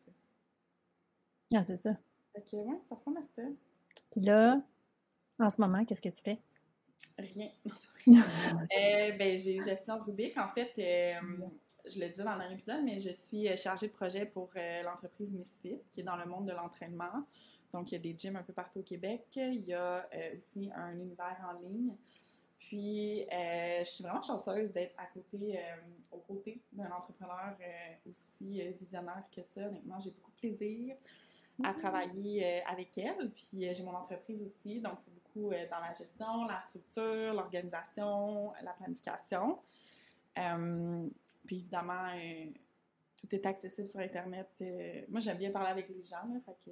[1.53, 1.95] Ah, c'est ça.
[2.34, 3.43] Fait que, ouais, ça ressemble à ça.
[4.12, 4.62] Puis là,
[5.39, 6.39] en ce moment, qu'est-ce que tu fais?
[7.17, 7.49] Rien.
[8.08, 10.38] Euh, ben, j'ai gestion de Rubik.
[10.38, 11.47] En fait, euh,
[11.88, 14.84] je le disais dans dernier épisode, mais je suis euh, chargée de projet pour euh,
[14.84, 17.25] l'entreprise Misfit, qui est dans le monde de l'entraînement.
[17.73, 19.25] Donc, il y a des gyms un peu partout au Québec.
[19.36, 21.95] Il y a euh, aussi un univers en ligne.
[22.60, 25.60] Puis, je suis vraiment chanceuse d'être à côté,
[26.12, 27.55] aux côtés d'un entrepreneur
[28.10, 29.67] aussi visionnaire que ça.
[29.67, 30.95] Honnêtement, j'ai beaucoup de plaisir
[31.63, 33.32] à travailler euh, avec elle.
[33.32, 34.80] Puis, euh, j'ai mon entreprise aussi.
[34.82, 39.60] Donc, c'est beaucoup euh, dans la gestion, la structure, l'organisation, la planification.
[41.46, 42.10] Puis, évidemment,
[43.18, 44.48] tout est accessible sur Internet.
[45.10, 46.26] Moi, j'aime bien parler avec les gens.
[46.34, 46.72] Là, fait que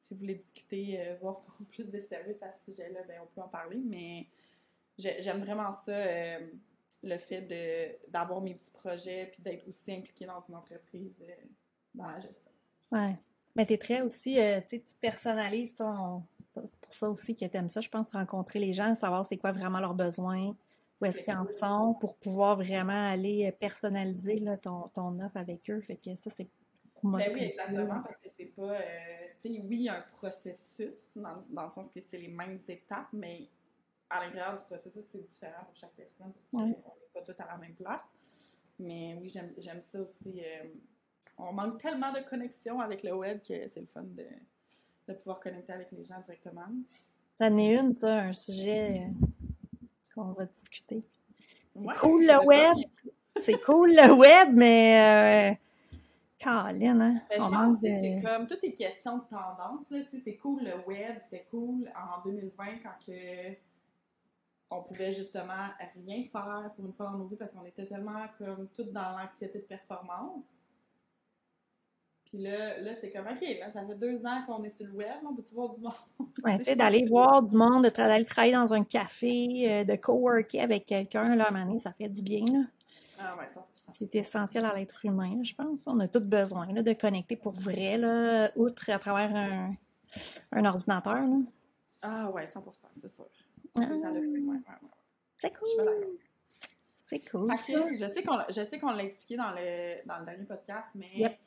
[0.00, 3.40] si vous voulez discuter, voir pour plus de services à ce sujet-là, ben, on peut
[3.42, 3.80] en parler.
[3.84, 4.26] Mais
[4.98, 6.38] j'ai- j'aime vraiment ça,
[7.02, 7.42] le fait
[8.08, 11.32] d'avoir mes petits projets puis d'être aussi impliquée dans une entreprise euh,
[11.94, 12.50] dans la gestion.
[12.90, 13.14] Ouais.
[13.56, 16.22] Mais t'es très aussi, euh, tu sais, tu personnalises ton.
[16.64, 19.52] C'est pour ça aussi que t'aimes ça, je pense, rencontrer les gens, savoir c'est quoi
[19.52, 20.56] vraiment leurs besoins,
[21.00, 25.36] où est-ce qu'ils en sont, pour pouvoir vraiment aller euh, personnaliser là, ton, ton offre
[25.36, 25.80] avec eux.
[25.80, 26.48] Fait que ça, c'est
[26.94, 27.20] pour moi.
[27.20, 28.72] Ben oui, exactement, parce que c'est pas.
[28.72, 28.80] euh,
[29.40, 32.28] tu sais, oui, il y a un processus, dans, dans le sens que c'est les
[32.28, 33.48] mêmes étapes, mais
[34.08, 36.68] à l'intérieur du processus, c'est différent pour chaque personne, parce qu'on Ouais.
[36.68, 36.76] n'est
[37.12, 38.02] pas tous à la même place.
[38.78, 40.42] Mais oui, j'aime j'aime ça aussi.
[40.42, 40.68] euh,
[41.38, 44.26] on manque tellement de connexion avec le web que c'est le fun de,
[45.08, 46.66] de pouvoir connecter avec les gens directement.
[47.38, 49.26] Ça en est une, ça, un sujet euh,
[50.14, 51.04] qu'on va discuter.
[51.74, 52.76] Ouais, cool, je le web.
[53.42, 55.52] C'est cool le web, mais.
[55.52, 55.54] Euh,
[56.38, 57.22] Caroline, hein?
[57.28, 58.26] Ben, je on pense manque que c'est de.
[58.26, 59.90] comme toutes les questions de tendance.
[59.90, 63.54] là, tu sais, C'est cool le web, c'était cool en 2020 quand que
[64.70, 65.68] on pouvait justement
[66.06, 69.16] rien faire pour une fois dans nos vies parce qu'on était tellement comme toutes dans
[69.16, 70.46] l'anxiété de performance.
[72.28, 74.92] Puis là, là c'est comme, OK, là, ça fait deux ans qu'on est sur le
[74.92, 75.92] web, on peut-tu voir du monde?
[76.44, 80.60] Ouais, tu sais, d'aller voir du monde, d'aller travailler dans un café, euh, de coworker
[80.60, 82.64] avec quelqu'un, là, à un moment donné, ça fait du bien, là.
[83.18, 83.66] Ah ouais, ça.
[83.92, 85.84] C'est essentiel à l'être humain, je pense.
[85.86, 89.74] On a tous besoin là, de connecter pour vrai, là, outre à travers un,
[90.52, 91.14] un ordinateur.
[91.14, 91.36] là.
[92.02, 92.60] Ah ouais, 100%,
[93.00, 93.24] c'est sûr.
[93.76, 93.80] Ah.
[93.80, 94.90] Ça, ça l'a fait, ouais, ouais, ouais.
[95.38, 96.18] C'est cool.
[97.04, 97.48] C'est cool.
[97.48, 100.44] Que je sais qu'on l'a- je sais qu'on l'a expliqué dans le, dans le dernier
[100.44, 101.38] podcast, mais Yep.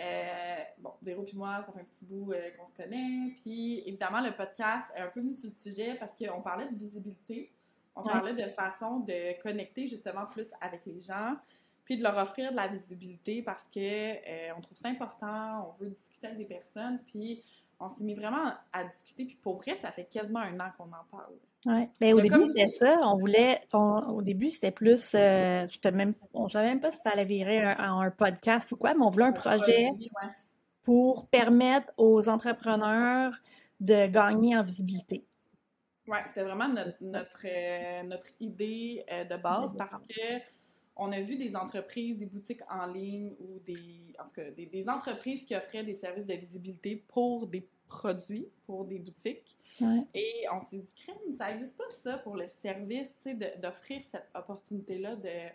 [0.00, 3.32] Euh, bon, Véro puis moi, ça fait un petit bout euh, qu'on se connaît.
[3.42, 6.76] Puis évidemment, le podcast est un peu venu sur le sujet parce qu'on parlait de
[6.76, 7.52] visibilité.
[7.96, 8.12] On Ouais.
[8.12, 11.34] parlait de façon de connecter justement plus avec les gens,
[11.84, 15.82] puis de leur offrir de la visibilité parce que euh, on trouve ça important, on
[15.82, 17.42] veut discuter avec des personnes, puis
[17.80, 20.84] on s'est mis vraiment à discuter, puis pour vrai, ça fait quasiment un an qu'on
[20.92, 21.34] en parle.
[21.66, 21.88] Ouais.
[22.00, 22.98] Ben, au début, comme- c'était ça.
[23.04, 23.60] On voulait.
[23.72, 25.10] on- au début, c'était plus.
[25.14, 28.94] Euh, même, on savait même pas si ça allait virer un- un podcast ou quoi,
[28.94, 30.28] mais on voulait un projet ouais.
[30.84, 33.34] pour permettre aux entrepreneurs
[33.80, 35.24] de gagner en visibilité.
[36.06, 40.38] Ouais, c'était vraiment notre, notre, euh, notre idée euh, de base parce que
[40.96, 44.66] on a vu des entreprises, des boutiques en ligne ou des, en tout cas, des,
[44.66, 49.57] des entreprises qui offraient des services de visibilité pour des produits, pour des boutiques.
[49.80, 50.04] Ouais.
[50.14, 54.02] Et on s'est dit, crème, ça n'existe pas ça pour le service, tu sais, d'offrir
[54.10, 55.50] cette opportunité-là de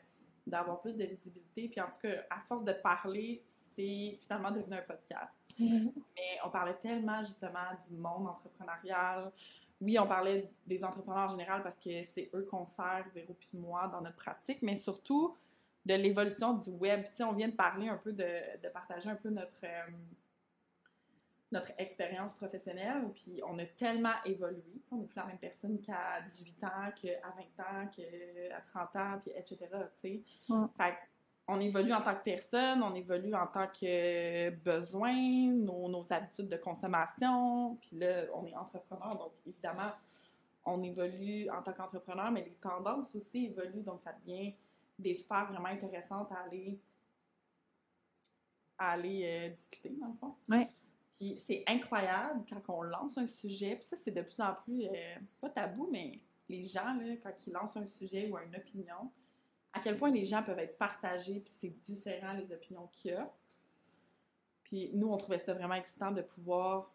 [0.45, 1.69] d'avoir plus de visibilité.
[1.69, 5.33] Puis en tout cas, à force de parler, c'est finalement devenu un podcast.
[5.57, 9.31] Mais on parlait tellement justement du monde entrepreneurial.
[9.79, 13.49] Oui, on parlait des entrepreneurs en général parce que c'est eux qu'on sert, Véro puis
[13.53, 15.35] moi, dans notre pratique, mais surtout
[15.85, 17.03] de l'évolution du web.
[17.05, 19.91] Tu sais, on vient de parler un peu de, de partager un peu notre, euh,
[21.53, 24.81] notre expérience professionnelle, puis on a tellement évolué.
[24.91, 27.09] On n'est plus la même personne qu'à 18 ans, qu'à
[27.57, 29.69] 20 ans, qu'à 30 ans, puis etc.
[30.03, 30.21] Ouais.
[30.77, 30.95] Fait
[31.47, 36.47] on évolue en tant que personne, on évolue en tant que besoin, nos, nos habitudes
[36.47, 39.91] de consommation, puis là, on est entrepreneur, donc évidemment,
[40.65, 44.53] on évolue en tant qu'entrepreneur, mais les tendances aussi évoluent, donc ça devient
[44.97, 46.79] des sphères vraiment intéressantes à aller,
[48.77, 50.35] à aller euh, discuter, dans le fond.
[50.47, 50.69] Ouais.
[51.19, 54.85] Puis c'est incroyable quand on lance un sujet, puis ça, c'est de plus en plus,
[54.85, 59.11] euh, pas tabou, mais les gens, là, quand ils lancent un sujet ou une opinion,
[59.73, 63.13] à quel point les gens peuvent être partagés, puis c'est différent les opinions qu'il y
[63.15, 63.31] a.
[64.63, 66.93] Puis nous, on trouvait ça vraiment excitant de pouvoir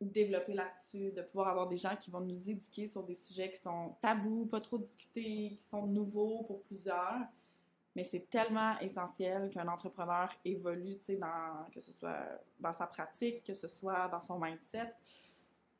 [0.00, 3.60] développer là-dessus, de pouvoir avoir des gens qui vont nous éduquer sur des sujets qui
[3.60, 7.20] sont tabous, pas trop discutés, qui sont nouveaux pour plusieurs.
[7.94, 12.24] Mais c'est tellement essentiel qu'un entrepreneur évolue, tu sais, dans, que ce soit
[12.58, 14.92] dans sa pratique, que ce soit dans son mindset.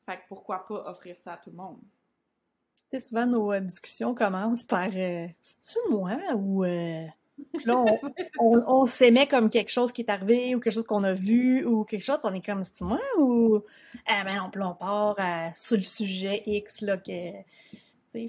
[0.05, 1.79] Fait que pourquoi pas offrir ça à tout le monde?
[2.89, 6.63] Tu sais, souvent, nos euh, discussions commencent par euh, C'est-tu moi ou.
[6.65, 7.07] euh,
[7.53, 7.99] Puis là, on,
[8.39, 11.65] on, on s'aimait comme quelque chose qui est arrivé ou quelque chose qu'on a vu
[11.65, 13.59] ou quelque chose, on est comme C'est-tu moi ou.
[14.05, 17.31] Ah ben non, puis on part euh, sur le sujet X, là, que.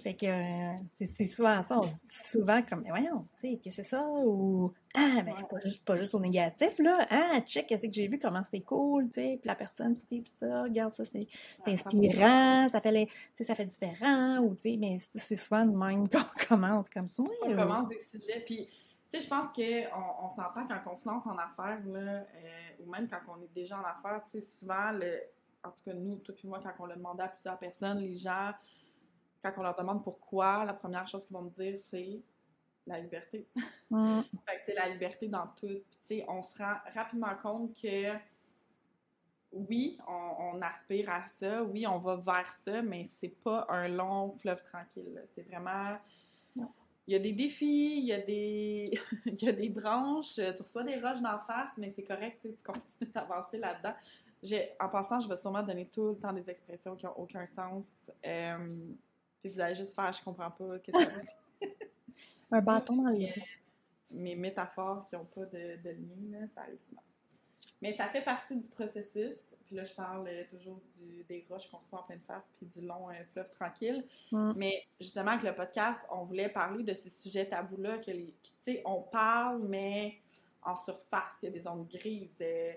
[0.00, 3.50] Fait que euh, c'est c'est souvent ça, on se dit souvent comme, mais voyons, tu
[3.52, 4.02] sais, qu'est-ce que c'est ça?
[4.08, 5.32] Ou, ah, Ouais.
[5.50, 7.06] pas, juste, pas juste au négatif, là.
[7.10, 10.00] Ah, check, qu'est-ce que j'ai vu, comment c'était cool, tu sais, puis la personne, tu
[10.00, 11.26] sais, puis ça, regarde ça, c'est
[11.64, 15.18] c'est inspirant, ça fait, les- tu sais, ça fait différent, ou, tu sais, mais c'est
[15.18, 16.08] c'est souvent de même
[16.48, 17.22] qu'on commence comme ça.
[17.42, 18.40] on ou- commence des sujets.
[18.46, 18.66] Puis,
[19.10, 22.24] tu sais, je pense qu'on on, s'entend quand on se lance en affaires, là, euh,
[22.84, 25.20] ou même quand on est déjà en affaires, tu sais, souvent, le,
[25.62, 28.16] en tout cas, nous, toi puis moi, quand on l'a demandé à plusieurs personnes, les
[28.16, 28.52] gens,
[29.44, 32.20] quand on leur demande pourquoi, la première chose qu'ils vont me dire, c'est
[32.86, 33.46] la liberté.
[33.90, 34.22] Mm.
[34.48, 35.68] Fait que, la liberté dans tout.
[35.68, 38.12] Puis, tu sais, on se rend rapidement compte que
[39.52, 43.86] oui, on, on aspire à ça, oui, on va vers ça, mais c'est pas un
[43.86, 45.22] long fleuve tranquille.
[45.34, 45.96] C'est vraiment.
[46.56, 46.72] Non.
[47.06, 50.42] Il y a des défis, il y a des, il y a des branches, tu
[50.62, 53.94] reçois des roches d'en face, mais c'est correct, tu sais, tu continues d'avancer là-dedans.
[54.42, 57.46] J'ai- En passant, je vais sûrement donner tout le temps des expressions qui n'ont aucun
[57.46, 57.86] sens.
[58.26, 58.76] Euh,
[59.44, 61.66] puis vous allez juste faire, je comprends pas, qu'est-ce que ça
[62.50, 63.30] Un bâton dans les
[64.10, 67.02] mes métaphores qui n'ont pas de, de lien, là, ça arrive souvent.
[67.82, 69.54] Mais ça fait partie du processus.
[69.66, 72.66] Puis là, je parle euh, toujours du, des roches qu'on reçoit en pleine face, puis
[72.66, 74.06] du long euh, fleuve tranquille.
[74.32, 74.52] Mm.
[74.56, 78.80] Mais justement, avec le podcast, on voulait parler de ces sujets tabous-là, que tu sais,
[78.86, 80.18] on parle, mais
[80.62, 82.30] en surface, il y a des zones grises.
[82.40, 82.72] euh,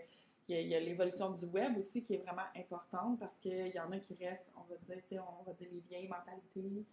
[0.50, 3.92] il y a- l'évolution du web aussi qui est vraiment importante parce qu'il y en
[3.92, 6.86] a qui restent, on va dire, on va dire les vieilles mentalités.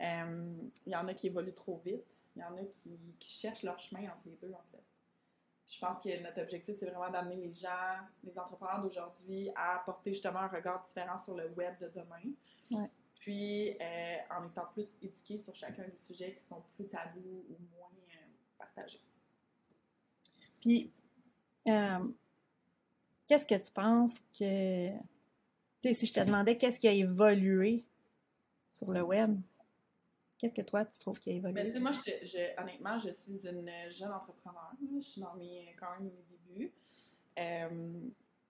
[0.00, 0.54] Euh,
[0.86, 2.04] il y en a qui évoluent trop vite.
[2.34, 4.82] Il y en a qui, qui cherchent leur chemin entre les deux, en fait.
[5.68, 10.12] Je pense que notre objectif, c'est vraiment d'amener les gens, les entrepreneurs d'aujourd'hui, à apporter
[10.12, 12.32] justement un regard différent sur le web de demain.
[12.70, 12.90] Ouais.
[13.20, 17.56] Puis, euh, en étant plus éduqués sur chacun des sujets qui sont plus tabous ou
[17.74, 18.16] moins euh,
[18.58, 19.00] partagés.
[20.60, 20.92] Puis,
[21.68, 21.98] euh,
[23.32, 24.90] qu'est-ce que tu penses que.
[25.80, 27.84] Tu sais, si je te demandais qu'est-ce qui a évolué
[28.70, 29.40] sur le web,
[30.38, 31.54] qu'est-ce que toi, tu trouves qui a évolué?
[31.54, 34.70] Mais tu sais, moi, je, te- je- honnêtement, je suis une jeune entrepreneur.
[34.96, 36.72] Je suis dans mes, quand même mes débuts.
[37.38, 38.00] Euh,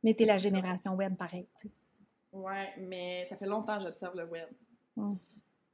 [0.03, 1.47] Mais t'es la génération web, pareil.
[1.61, 1.75] tu sais.
[2.33, 4.49] Ouais, mais ça fait longtemps que j'observe le web.
[4.97, 5.15] Mm.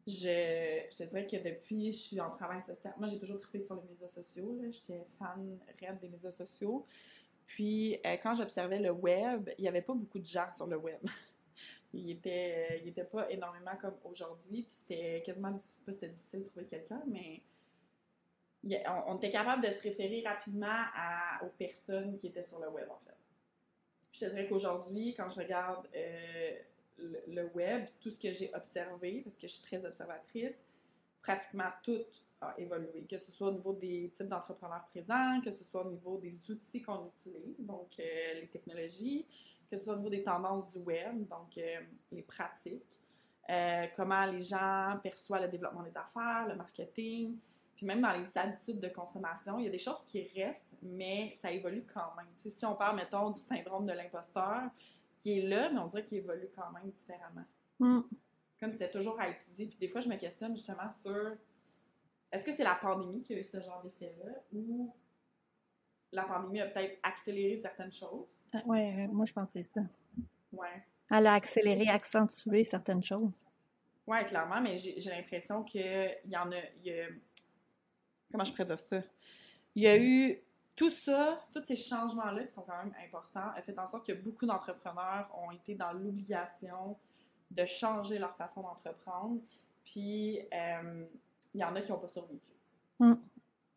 [0.07, 2.95] Je, je te dirais que depuis, je suis en travail social.
[2.99, 4.59] Moi, j'ai toujours trippé sur les médias sociaux.
[4.71, 6.87] J'étais fan raide des médias sociaux.
[7.49, 10.77] Puis, euh, quand j'observais le web, il n'y avait pas beaucoup de gens sur le
[10.77, 11.01] web.
[11.95, 14.63] il était, il était pas énormément comme aujourd'hui.
[14.63, 17.43] Puis, c'était quasiment pas c'était difficile de trouver quelqu'un, mais
[19.07, 20.85] on, était capable de se référer rapidement
[21.43, 23.17] aux personnes qui étaient sur le web, en fait.
[24.13, 26.55] Je dirais qu'aujourd'hui, quand je regarde euh,
[26.99, 30.59] le web, tout ce que j'ai observé, parce que je suis très observatrice,
[31.29, 32.07] pratiquement tout
[32.41, 35.91] a évolué, que ce soit au niveau des types d'entrepreneurs présents, que ce soit au
[35.91, 39.27] niveau des outils qu'on utilise, donc euh, les technologies,
[39.71, 41.81] que ce soit au niveau des tendances du web, donc euh,
[42.13, 42.97] les pratiques,
[43.51, 47.37] euh, comment les gens perçoivent le développement des affaires, le marketing,
[47.77, 51.35] puis même dans les habitudes de consommation, il y a des choses qui restent, mais
[51.37, 52.27] ça évolue quand même.
[52.37, 54.71] Si on parle, mettons, du syndrome de l'imposteur,
[55.19, 57.45] qui est là, mais on dirait qu'il évolue quand même différemment.
[57.81, 58.01] Mm.
[58.61, 61.37] Comme c'était toujours à étudier, puis des fois, je me questionne justement sur
[62.33, 64.93] est-ce que c'est la pandémie qui a eu ce genre d'effet-là ou
[66.13, 68.39] la pandémie a peut-être accéléré certaines choses?
[68.53, 69.81] Ah, Ouais, euh, moi je pense que c'est ça.
[70.53, 70.83] Ouais.
[71.11, 73.31] Elle a accéléré, accentué certaines choses.
[74.07, 77.09] Ouais, clairement, mais j'ai l'impression qu'il y en a, y a-
[78.31, 79.03] Comment je pourrais dire ça?
[79.75, 80.43] Il y a eu
[80.75, 84.13] tout ça, tous ces changements-là qui sont quand même importants, a fait en sorte que
[84.13, 86.99] beaucoup d'entrepreneurs ont été dans l'obligation
[87.51, 89.41] de changer leur façon d'entreprendre.
[89.85, 91.07] Puis, euh,
[91.55, 92.53] il y en a qui n'ont pas survécu.
[92.99, 93.15] Mm.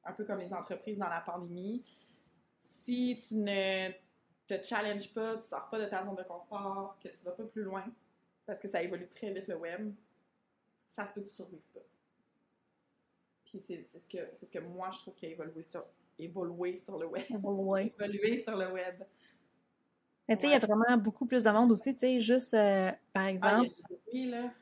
[0.04, 1.84] Un peu comme les entreprises dans la pandémie.
[2.82, 3.92] Si tu ne
[4.48, 7.44] te challenges pas, tu sors pas de ta zone de confort, que tu vas pas
[7.44, 7.86] plus loin,
[8.46, 9.94] parce que ça évolue très vite le web,
[10.88, 11.82] ça se peut que tu survives pas.
[13.46, 15.86] Puis c'est ce, que, ce que moi je trouve qui a évolué sur,
[16.18, 17.26] évolué sur le web.
[17.44, 17.94] Ouais.
[18.00, 19.04] Évolué sur le web.
[20.32, 22.54] Mais tu sais, il y a vraiment beaucoup plus de monde aussi, tu sais, juste,
[22.54, 23.70] euh, par Ah, exemple,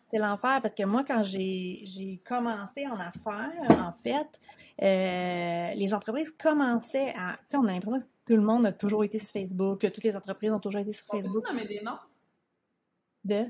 [0.10, 4.28] c'est l'enfer parce que moi, quand j'ai commencé en affaires, en fait,
[4.82, 7.38] euh, les entreprises commençaient à.
[7.42, 9.88] Tu sais, on a l'impression que tout le monde a toujours été sur Facebook, que
[9.88, 11.46] toutes les entreprises ont toujours été sur On Facebook.
[11.48, 12.00] nommer des noms?
[13.24, 13.46] De?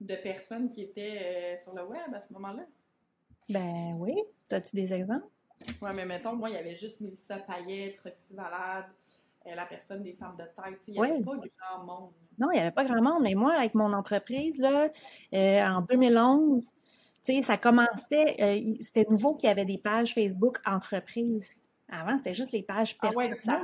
[0.00, 2.64] de personnes qui étaient euh, sur le web à ce moment-là?
[3.48, 4.14] Ben oui.
[4.52, 5.26] As-tu des exemples?
[5.82, 8.84] Ouais, mais mettons, moi, il y avait juste Mélissa Payette, Roxy Valade,
[9.54, 10.80] la personne des femmes de tête.
[10.88, 12.12] Il n'y avait pas grand monde.
[12.38, 13.22] Non, il n'y avait pas grand monde.
[13.22, 14.88] Mais moi, avec mon entreprise, là,
[15.32, 16.64] euh, en 2011,
[17.24, 21.56] tu sais, ça commençait, euh, c'était nouveau qu'il y avait des pages Facebook entreprises.
[22.00, 23.58] Avant, c'était juste les pages Ah ouais, personnelles.
[23.60, 23.62] ça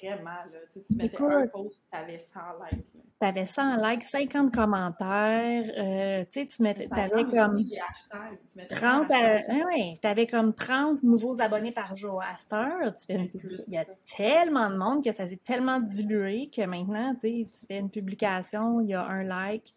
[0.00, 0.44] vraiment, là.
[0.72, 2.84] Tu, sais, tu mettais un post, tu avais 100 likes.
[2.94, 3.00] là.
[3.20, 7.56] T'avais 100 likes, 50 commentaires, euh, tu sais, tu mettais, Ça t'avais prend aussi comme
[7.64, 8.38] des hashtags.
[8.52, 9.22] Tu mettais 30, 100 hashtags.
[9.22, 12.22] à- ah ouais, t'avais comme 30 nouveaux abonnés par jour.
[12.22, 13.92] À cette heure, tu fais une Plus, publi- il y a ça.
[14.16, 17.90] tellement de monde que ça s'est tellement dilué que maintenant, tu sais, tu fais une
[17.90, 19.74] publication, il y a un like,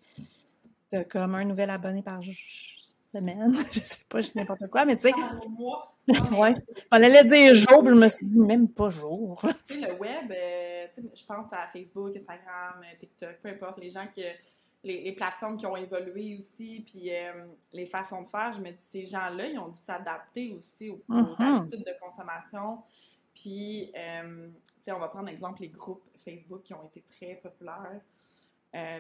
[0.92, 2.36] t'as comme un nouvel abonné par jour-
[3.14, 3.54] semaine.
[3.74, 5.94] Je sais pas, je sais n'importe quoi, mais tu sais, Par mois.
[6.08, 6.54] Mais ouais,
[6.92, 9.42] on allait dire jour, puis je me suis dit même pas jour.
[9.68, 13.90] Tu sais, le web, euh, je pense à Facebook, Instagram, euh, TikTok, peu importe, les
[13.90, 14.22] gens que.
[14.84, 18.72] Les, les plateformes qui ont évolué aussi, puis euh, les façons de faire, je me
[18.72, 21.36] dis, ces gens-là, ils ont dû s'adapter aussi aux, aux Mhm.
[21.40, 22.80] habitudes de consommation.
[23.36, 27.36] Puis, euh, tu sais, on va prendre exemple les groupes Facebook qui ont été très
[27.36, 28.02] populaires,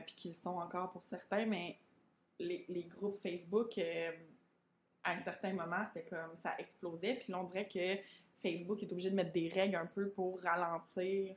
[0.05, 1.79] puis qui sont encore pour certains, mais
[2.37, 3.79] les, les groupes Facebook,
[5.03, 7.97] à un certain moment, c'était comme ça explosait, puis là, on dirait que
[8.41, 11.35] Facebook est obligé de mettre des règles un peu pour ralentir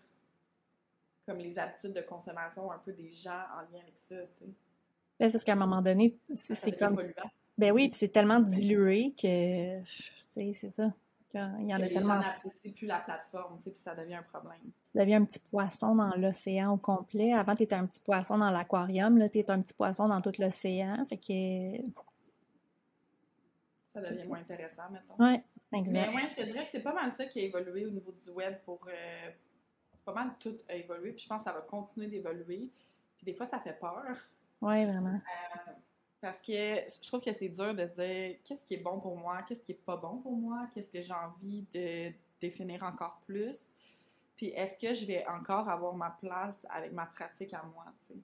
[1.27, 4.45] comme les habitudes de consommation un peu des gens en lien avec ça, tu sais.
[5.19, 7.31] Ben, C'est parce qu'à un moment donné, c'est comme polluant.
[7.57, 9.87] Ben oui, puis c'est tellement dilué que, tu
[10.31, 10.93] sais, c'est ça.
[11.33, 12.15] Quand Il y en Que a les tellement.
[12.15, 14.61] gens n'apprécient plus la plateforme, tu sais, puis ça devient un problème.
[14.93, 17.33] Tu deviens un petit poisson dans l'océan au complet.
[17.33, 19.17] Avant, tu étais un petit poisson dans l'aquarium.
[19.19, 21.05] Là, tu es un petit poisson dans tout l'océan.
[21.09, 21.81] Fait que.
[23.95, 25.15] Ça devient moins intéressant, mettons.
[25.25, 26.15] Ouais, Mais exact.
[26.15, 28.31] ouais, je te dirais que c'est pas mal ça qui a évolué au niveau du
[28.31, 28.87] web pour.
[28.89, 29.31] euh,
[30.05, 32.71] pas mal tout a évolué, puis je pense que ça va continuer d'évoluer.
[33.17, 34.17] Puis des fois, ça fait peur.
[34.61, 35.15] Ouais, vraiment.
[35.15, 35.73] Euh,
[36.21, 39.17] parce que je trouve que c'est dur de se dire qu'est-ce qui est bon pour
[39.17, 43.21] moi, qu'est-ce qui est pas bon pour moi, qu'est-ce que j'ai envie de définir encore
[43.27, 43.57] plus.
[44.37, 48.15] Puis est-ce que je vais encore avoir ma place avec ma pratique à moi, tu
[48.15, 48.21] sais,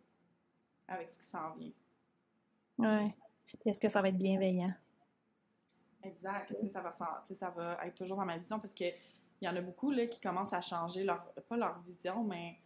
[0.89, 1.73] avec ce qui s'en vient.
[2.79, 3.15] Ouais.
[3.65, 4.73] Est-ce que ça va être bienveillant?
[6.03, 6.49] Exact.
[6.61, 8.59] Que ça va, ça va être toujours dans ma vision?
[8.59, 8.95] Parce qu'il
[9.43, 12.59] y en a beaucoup là, qui commencent à changer leur, pas leur vision, mais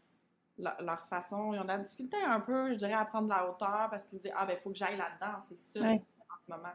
[0.59, 1.53] leur, leur façon.
[1.53, 4.05] Ils ont de la difficulté un peu, je dirais, à prendre de la hauteur parce
[4.05, 6.01] qu'ils se disent Ah, ben, il faut que j'aille là-dedans, c'est ça Ouais.
[6.31, 6.75] en ce moment.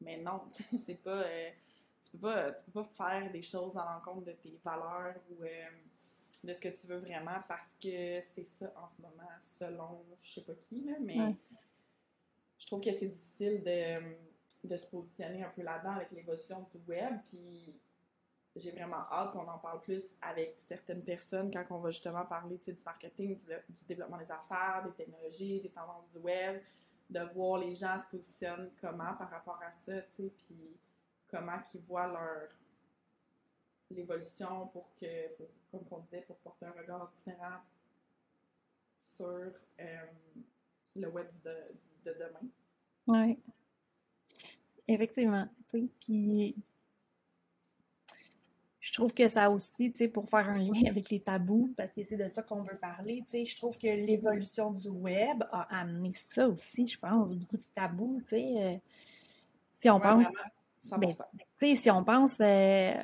[0.00, 0.42] Mais non,
[0.86, 1.10] c'est pas.
[1.10, 1.50] euh,
[2.04, 5.42] tu, peux pas tu peux pas faire des choses à l'encontre de tes valeurs ou
[5.42, 5.66] euh,
[6.44, 10.34] de ce que tu veux vraiment parce que c'est ça en ce moment, selon je
[10.34, 11.34] sais pas qui, là, mais Ouais.
[12.58, 14.16] je trouve que c'est difficile de,
[14.66, 17.14] de se positionner un peu là-dedans avec l'évolution du web.
[17.28, 17.74] Puis
[18.56, 22.58] j'ai vraiment hâte qu'on en parle plus avec certaines personnes quand on va justement parler
[22.58, 26.60] du marketing, du, développement des affaires, des technologies, des tendances du web,
[27.10, 30.32] de voir les gens se positionnent comment par rapport à ça, puis
[31.28, 32.48] comment ils voient leur
[33.90, 35.28] l'évolution pour que,
[35.70, 37.60] comme on disait, pour porter un regard différent
[39.00, 40.06] sur euh,
[40.96, 41.56] le web de,
[42.04, 42.48] de demain.
[43.06, 43.38] Oui.
[44.88, 45.48] Effectivement.
[45.68, 46.54] Puis
[48.86, 51.90] je trouve que ça aussi, tu sais, pour faire un lien avec les tabous, parce
[51.92, 55.42] que c'est de ça qu'on veut parler, tu sais, je trouve que l'évolution du web
[55.50, 58.54] a amené ça aussi, je pense, beaucoup de tabous, tu sais.
[58.56, 58.76] Euh,
[59.72, 60.24] si on pense.
[60.84, 61.16] Ben, tu
[61.58, 62.38] sais, si on pense.
[62.40, 62.94] Euh,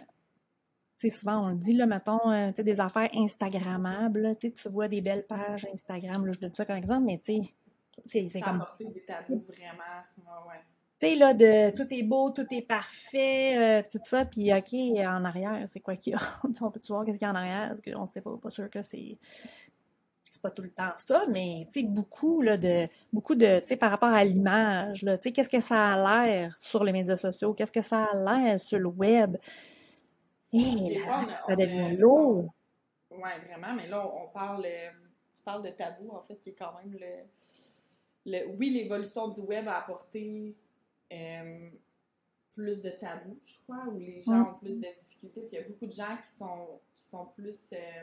[0.99, 4.49] tu sais, souvent, on le dit, là, mettons, euh, tu sais, des affaires Instagrammables, tu
[4.49, 7.43] sais, tu vois des belles pages Instagram, là, je donne ça comme exemple, mais tu
[8.07, 8.64] sais, c'est comme.
[8.78, 10.47] des tabous vraiment.
[10.49, 10.61] ouais
[11.07, 15.24] sais, là, de tout est beau, tout est parfait, euh, tout ça, puis OK, en
[15.24, 16.20] arrière, c'est quoi qu'il y a?
[16.62, 17.68] on peut-tu voir qu'est-ce qu'il y a en arrière?
[17.68, 19.18] Parce qu'on sait pas, pas sûr que c'est
[20.24, 23.66] c'est pas tout le temps ça, mais tu sais, beaucoup là, de beaucoup de tu
[23.66, 27.16] sais, par rapport à l'image, tu sais, qu'est-ce que ça a l'air sur les médias
[27.16, 29.36] sociaux, qu'est-ce que ça a l'air sur le web?
[30.55, 32.53] Et là, ça devient lourd.
[33.11, 34.90] Oui, vraiment, mais là, on parle, euh,
[35.34, 37.24] tu parles de tabou, en fait, qui est quand même le,
[38.24, 40.55] le oui, l'évolution du web a apporté
[41.13, 41.71] euh,
[42.55, 45.41] plus de tabous, je crois, où les gens ont plus de difficultés.
[45.41, 47.59] Parce qu'il y a beaucoup de gens qui sont, qui sont plus.
[47.73, 48.03] Euh,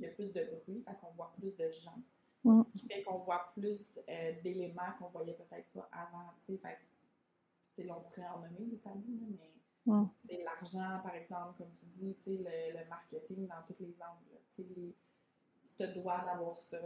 [0.00, 1.98] il y a plus de bruit, fait qu'on voit plus de gens.
[2.64, 6.32] Ce qui fait qu'on voit plus euh, d'éléments qu'on voyait peut-être pas avant.
[6.46, 9.36] Fait, là, on pourrait en nommer des tabous,
[9.86, 14.40] mais l'argent, par exemple, comme tu dis, le, le marketing dans tous les angles.
[14.56, 14.94] tu
[15.76, 16.78] te dois d'avoir ça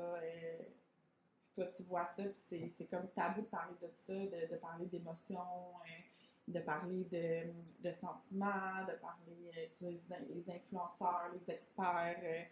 [1.54, 5.38] toi, tu vois ça, c'est comme tabou de parler de ça, de, parler d'émotions,
[5.84, 6.02] hein,
[6.48, 7.52] de parler de,
[7.86, 12.42] de, sentiments, de parler euh, sur les, influenceurs, les experts, euh,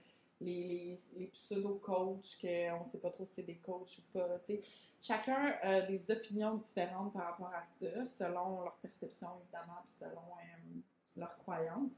[0.40, 4.38] les, les, pseudo-coachs, qu'on ne sait pas trop si c'est des coachs ou pas.
[4.40, 4.62] sais.
[5.00, 10.10] Chacun a des opinions différentes par rapport à ça, selon leur perception, évidemment, puis selon
[10.20, 10.80] euh,
[11.16, 11.92] leurs croyances.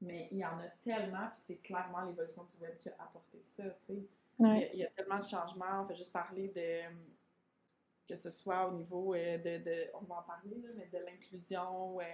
[0.00, 3.38] Mais il y en a tellement, puis c'est clairement l'évolution du web qui a apporté
[3.54, 3.64] ça.
[3.86, 4.02] tu sais.
[4.38, 5.82] Il, y a, tellement de changements.
[5.82, 6.94] On fait juste parler de
[8.08, 12.04] que ce soit au niveau euh, de, on va en parler, mais de l'inclusion, euh,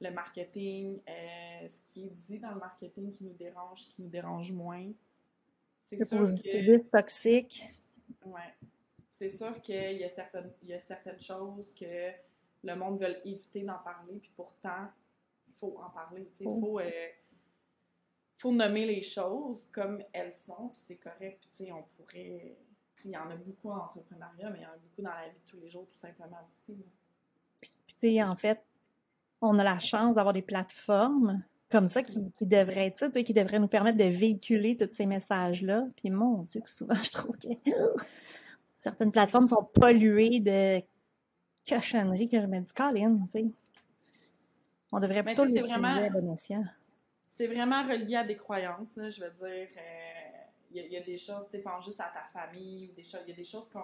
[0.00, 4.08] le marketing, euh, ce qui est dit dans le marketing qui nous dérange, qui nous
[4.08, 4.90] dérange moins.
[5.82, 6.76] C'est sûr que...
[6.90, 7.64] toxique.
[8.24, 8.54] Ouais.
[9.18, 12.10] C'est sûr qu'il y, a certaines, il y a certaines choses que
[12.64, 14.88] le monde veut éviter d'en parler, puis pourtant,
[15.46, 16.26] il faut en parler.
[16.40, 16.80] Il faut,
[18.44, 22.58] faut nommer les choses comme elles sont, puis c'est correct, puis tu sais, on pourrait...
[23.06, 25.28] Il y en a beaucoup en entrepreneuriat, mais il y en a beaucoup dans la
[25.28, 26.78] vie de tous les jours, tout simplement aussi.
[27.60, 28.62] Puis tu sais, en fait,
[29.40, 33.32] on a la chance d'avoir des plateformes comme ça qui, qui devraient être ça, qui
[33.32, 35.86] devraient nous permettre de véhiculer tous ces messages-là.
[35.96, 37.48] Puis mon Dieu, que souvent je trouve que
[38.76, 40.82] certaines plateformes sont polluées de
[41.68, 43.46] cochonneries que je me dis, Colin, tu sais.
[44.92, 45.98] On devrait plutôt les vraiment
[47.36, 48.94] c'est vraiment relié à des croyances.
[48.94, 49.68] je veux dire,
[50.70, 53.02] il euh, y, a des choses, tu sais, pense juste à ta famille, ou des
[53.02, 53.78] choses, il y a des choses que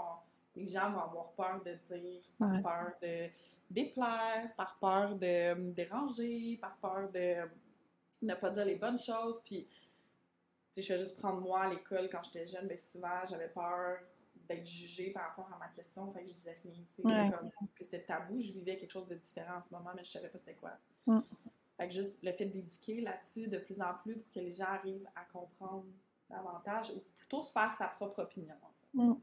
[0.55, 3.28] les gens vont avoir peur de dire, par peur de
[3.68, 7.48] déplaire, par peur de me déranger, par peur de
[8.22, 9.40] ne pas dire les bonnes choses.
[9.44, 9.66] Puis,
[10.72, 13.48] tu sais, je vais juste prendre moi à l'école quand j'étais jeune, ben souvent, j'avais
[13.48, 13.98] peur
[14.48, 17.51] d'être jugée par rapport à ma question, fait que je disais rien, tu sais, comme
[17.76, 20.28] que c'était tabou, je vivais quelque chose de différent en ce moment, mais je savais
[20.28, 20.72] pas c'était quoi.
[21.81, 24.66] Fait que juste le fait d'éduquer là-dessus de plus en plus pour que les gens
[24.66, 25.87] arrivent à comprendre
[26.28, 28.55] davantage ou plutôt se faire sa propre opinion.
[28.95, 29.14] En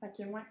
[0.00, 0.12] fait.
[0.12, 0.42] fait que, ouais.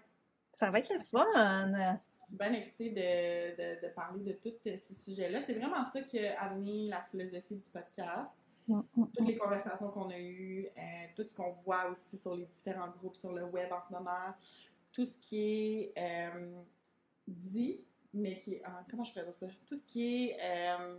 [0.52, 1.24] Ça va être fun!
[1.32, 5.40] Je suis bien excitée de, de, parler de tous ces sujets-là.
[5.40, 8.36] C'est vraiment ça qui a amené la philosophie du podcast.
[8.66, 10.80] Toutes les conversations qu'on a eues, euh,
[11.16, 14.34] tout ce qu'on voit aussi sur les différents groupes sur le web en ce moment,
[14.92, 16.60] tout ce qui est euh,
[17.26, 17.82] dit
[18.14, 18.62] mais qui est.
[18.64, 19.46] Ah, comment je pourrais dire ça?
[19.66, 20.98] Tout ce qui est euh,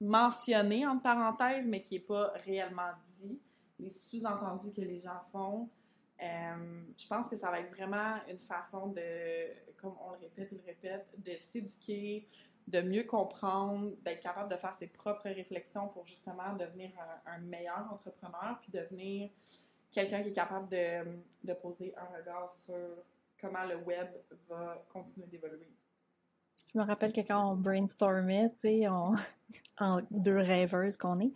[0.00, 3.40] mentionné, entre parenthèses, mais qui n'est pas réellement dit,
[3.78, 5.68] les sous-entendus que les gens font.
[6.22, 10.50] Euh, je pense que ça va être vraiment une façon de, comme on le répète
[10.50, 12.26] le répète, de s'éduquer,
[12.66, 16.90] de mieux comprendre, d'être capable de faire ses propres réflexions pour justement devenir
[17.26, 19.30] un, meilleur entrepreneur, puis devenir
[19.92, 21.04] quelqu'un qui est capable de,
[21.44, 23.04] de poser un regard sur
[23.40, 24.08] comment le web
[24.48, 25.70] va continuer d'évoluer.
[26.74, 29.14] Je me rappelle que quand on brainstormait, tu sais, on,
[29.78, 31.32] en deux rêveuses qu'on est,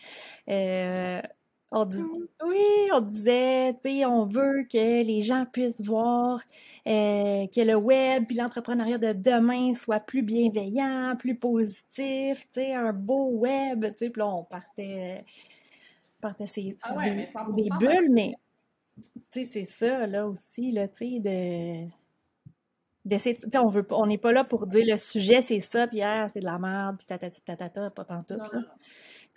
[0.49, 1.23] euh,
[1.71, 2.27] on disait, mm.
[2.47, 6.41] oui, on disait, tu sais, on veut que les gens puissent voir
[6.87, 12.75] euh, que le web puis l'entrepreneuriat de demain soit plus bienveillant, plus positif, tu sais,
[12.75, 15.25] un beau web, tu sais, puis là, on partait,
[16.21, 17.29] partait ces, ah des,
[17.63, 18.35] des bulles, mais
[19.31, 21.91] tu sais, c'est ça, là aussi, là, tu sais, de.
[23.07, 26.29] D'essayer, on veut on n'est pas là pour dire le sujet c'est ça puis ah,
[26.29, 28.61] c'est de la merde puis tatati tatata pas pantoute là.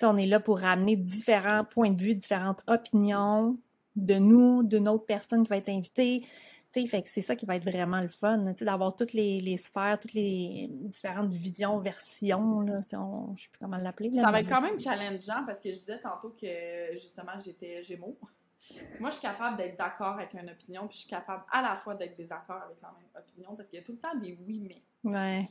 [0.01, 3.57] on est là pour ramener différents points de vue différentes opinions
[3.95, 6.25] de nous, d'une autre personne qui va être invitée.
[6.71, 9.57] sais, fait que c'est ça qui va être vraiment le fun, d'avoir toutes les, les,
[9.57, 14.11] sphères, toutes les différentes visions, versions, là, si on, je sais plus comment l'appeler.
[14.13, 18.17] Ça va être quand même challengeant parce que je disais tantôt que justement j'étais Gémeaux.
[18.99, 21.75] Moi, je suis capable d'être d'accord avec une opinion, puis je suis capable à la
[21.77, 24.37] fois d'être désaccord avec la même opinion parce qu'il y a tout le temps des
[24.45, 24.81] oui mais.
[25.03, 25.45] Ouais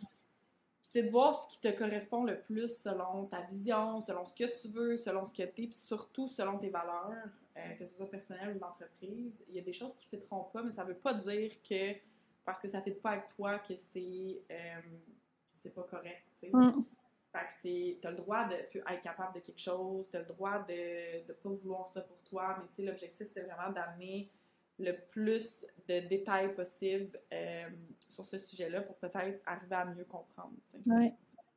[0.93, 4.61] c'est de voir ce qui te correspond le plus selon ta vision, selon ce que
[4.61, 7.95] tu veux, selon ce que tu es, puis surtout selon tes valeurs, euh, que ce
[7.97, 9.43] soit personnel ou d'entreprise.
[9.49, 11.51] Il y a des choses qui ne fitteront pas, mais ça ne veut pas dire
[11.67, 11.95] que
[12.45, 14.81] parce que ça ne fit pas avec toi que c'est euh,
[15.55, 16.25] c'est pas correct.
[16.53, 16.83] Mm.
[17.33, 21.27] Fait que as le droit d'être capable de quelque chose, tu as le droit de
[21.27, 24.31] ne pas vouloir ça pour toi, mais l'objectif c'est vraiment d'amener
[24.79, 27.69] le plus de détails possible euh,
[28.09, 30.53] sur ce sujet-là pour peut-être arriver à mieux comprendre.
[30.87, 31.13] Oui.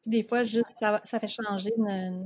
[0.05, 1.71] Des fois, juste, ça, ça fait changer,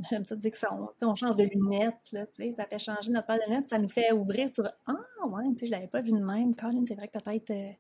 [0.10, 3.28] j'aime ça dire que ça, on, on, change de lunettes, là, ça fait changer notre
[3.28, 6.02] paire de lunettes, ça nous fait ouvrir sur «Ah, ouais, tu sais, je l'avais pas
[6.02, 6.56] vu de même.
[6.56, 7.72] Colin, c'est vrai que peut-être, euh,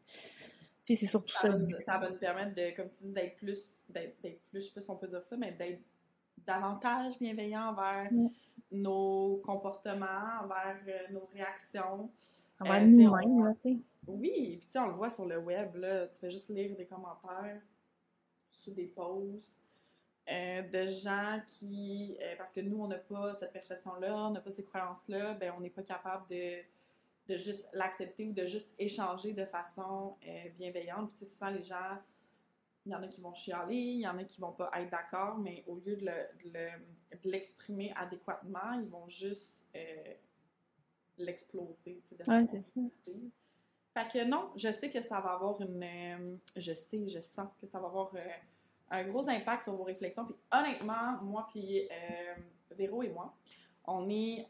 [0.85, 1.51] tu sais, c'est surtout ça.
[1.85, 3.59] Ça va, nous permettre, de, comme tu dis, d'être plus,
[3.91, 5.81] d'être plus, je sais pas si on peut dire ça, mais d'être
[6.37, 8.09] davantage bienveillant envers
[8.71, 12.09] nos comportements, envers euh, nos réactions.
[12.59, 13.77] Envers nous-mêmes, tu sais.
[14.07, 16.75] Oui, puis tu sais, on le voit sur le web, là, tu fais juste lire
[16.75, 17.61] des commentaires
[18.49, 19.55] sous des posts
[20.29, 24.41] euh, de gens qui, euh, parce que nous, on n'a pas cette perception-là, on n'a
[24.41, 26.59] pas ces croyances-là, ben on n'est pas capable de,
[27.27, 31.09] de juste l'accepter ou de juste échanger de façon euh, bienveillante.
[31.09, 31.97] Puis tu sais, souvent, les gens,
[32.89, 34.89] il y en a qui vont chialer, il y en a qui vont pas être
[34.89, 36.09] d'accord, mais au lieu de
[37.23, 39.63] l'exprimer adéquatement, ils vont juste
[41.17, 42.01] l'exploser.
[42.27, 42.81] Oui, c'est ça.
[43.93, 45.83] Fait que non, je sais que ça va avoir une.
[45.83, 48.19] Euh, je sais, je sens que ça va avoir euh,
[48.91, 50.25] un gros impact sur vos réflexions.
[50.25, 52.35] Puis honnêtement, moi, puis euh,
[52.75, 53.35] Véro et moi,
[53.85, 54.47] on est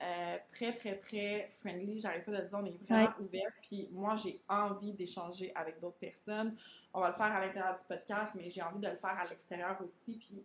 [0.51, 1.99] très, très, très friendly.
[1.99, 3.51] J'arrive pas de le dire, on est vraiment ouvert.
[3.61, 6.55] Puis moi, j'ai envie d'échanger avec d'autres personnes.
[6.93, 9.27] On va le faire à l'intérieur du podcast, mais j'ai envie de le faire à
[9.27, 10.17] l'extérieur aussi.
[10.17, 10.43] Puis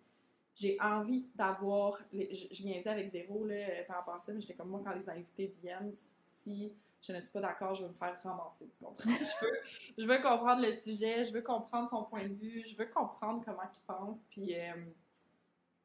[0.55, 1.99] j'ai envie d'avoir.
[2.13, 4.95] Je, je viens avec Véro là, par rapport à ça, mais j'étais comme moi, quand
[4.95, 5.93] les invités viennent,
[6.37, 6.73] si
[7.07, 9.11] je ne suis pas d'accord, je vais me faire ramasser, tu comprends?
[9.11, 9.53] je, veux,
[9.99, 13.43] je veux comprendre le sujet, je veux comprendre son point de vue, je veux comprendre
[13.45, 14.73] comment il pense, puis euh,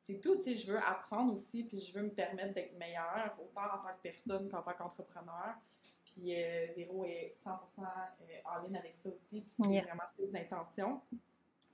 [0.10, 3.38] c'est tout, tu sais, je veux apprendre aussi, puis je veux me permettre d'être meilleure,
[3.39, 5.53] autant en tant que personne qu'en tant qu'entrepreneur.
[6.03, 10.36] Puis euh, Véro est 100% euh, en ligne avec ça aussi, puis c'est vraiment ses
[10.36, 10.99] intentions.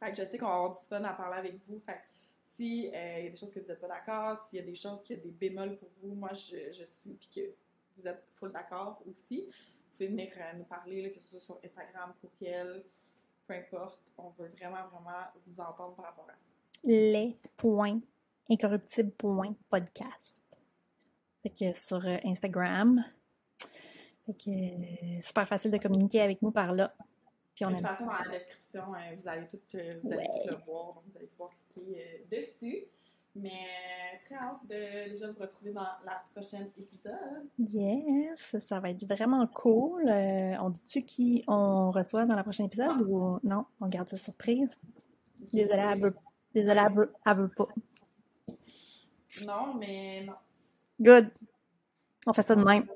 [0.01, 1.79] Fait que je sais qu'on va avoir du fun à parler avec vous.
[1.85, 1.99] Fait que
[2.47, 5.01] s'il y a des choses que vous n'êtes pas d'accord, s'il y a des choses
[5.03, 7.41] qui ont des bémols pour vous, moi je, je suis, puis que
[7.95, 11.59] vous êtes full d'accord aussi, vous pouvez venir euh, nous parler, que ce soit sur
[11.63, 12.83] Instagram, courriel,
[13.47, 14.01] peu importe.
[14.17, 16.39] On veut vraiment, vraiment vous entendre par rapport à ça.
[16.83, 18.01] Les points
[18.49, 20.41] incorruptibles.podcast.
[21.43, 23.03] Fait que sur euh, Instagram.
[24.25, 26.93] Fait que euh, super facile de communiquer avec nous par là.
[27.55, 29.59] Puis on de toute façon, dans la description, vous allez tout,
[30.03, 32.85] vous allez tout le voir, donc vous allez pouvoir cliquer dessus.
[33.35, 33.51] Mais
[34.25, 37.49] très hâte de déjà vous retrouver dans la prochaine épisode.
[37.59, 40.07] Yes, ça va être vraiment cool.
[40.07, 43.65] Euh, on dit-tu qui on reçoit dans la prochaine épisode ou non?
[43.81, 44.77] On garde ça surprise.
[45.51, 46.15] Désolée, elle veut,
[46.53, 46.81] désolée,
[47.25, 47.67] elle veut, pas.
[49.43, 50.35] Non, mais non.
[50.99, 51.31] Good.
[52.27, 52.87] On fait ça de même.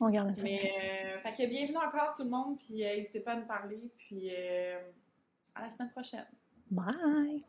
[0.00, 0.44] On garde ça.
[0.44, 3.46] Mais, euh, fait que bienvenue encore tout le monde, puis euh, n'hésitez pas à nous
[3.46, 4.30] parler, puis
[5.54, 6.26] à la semaine prochaine.
[6.70, 7.44] Bye!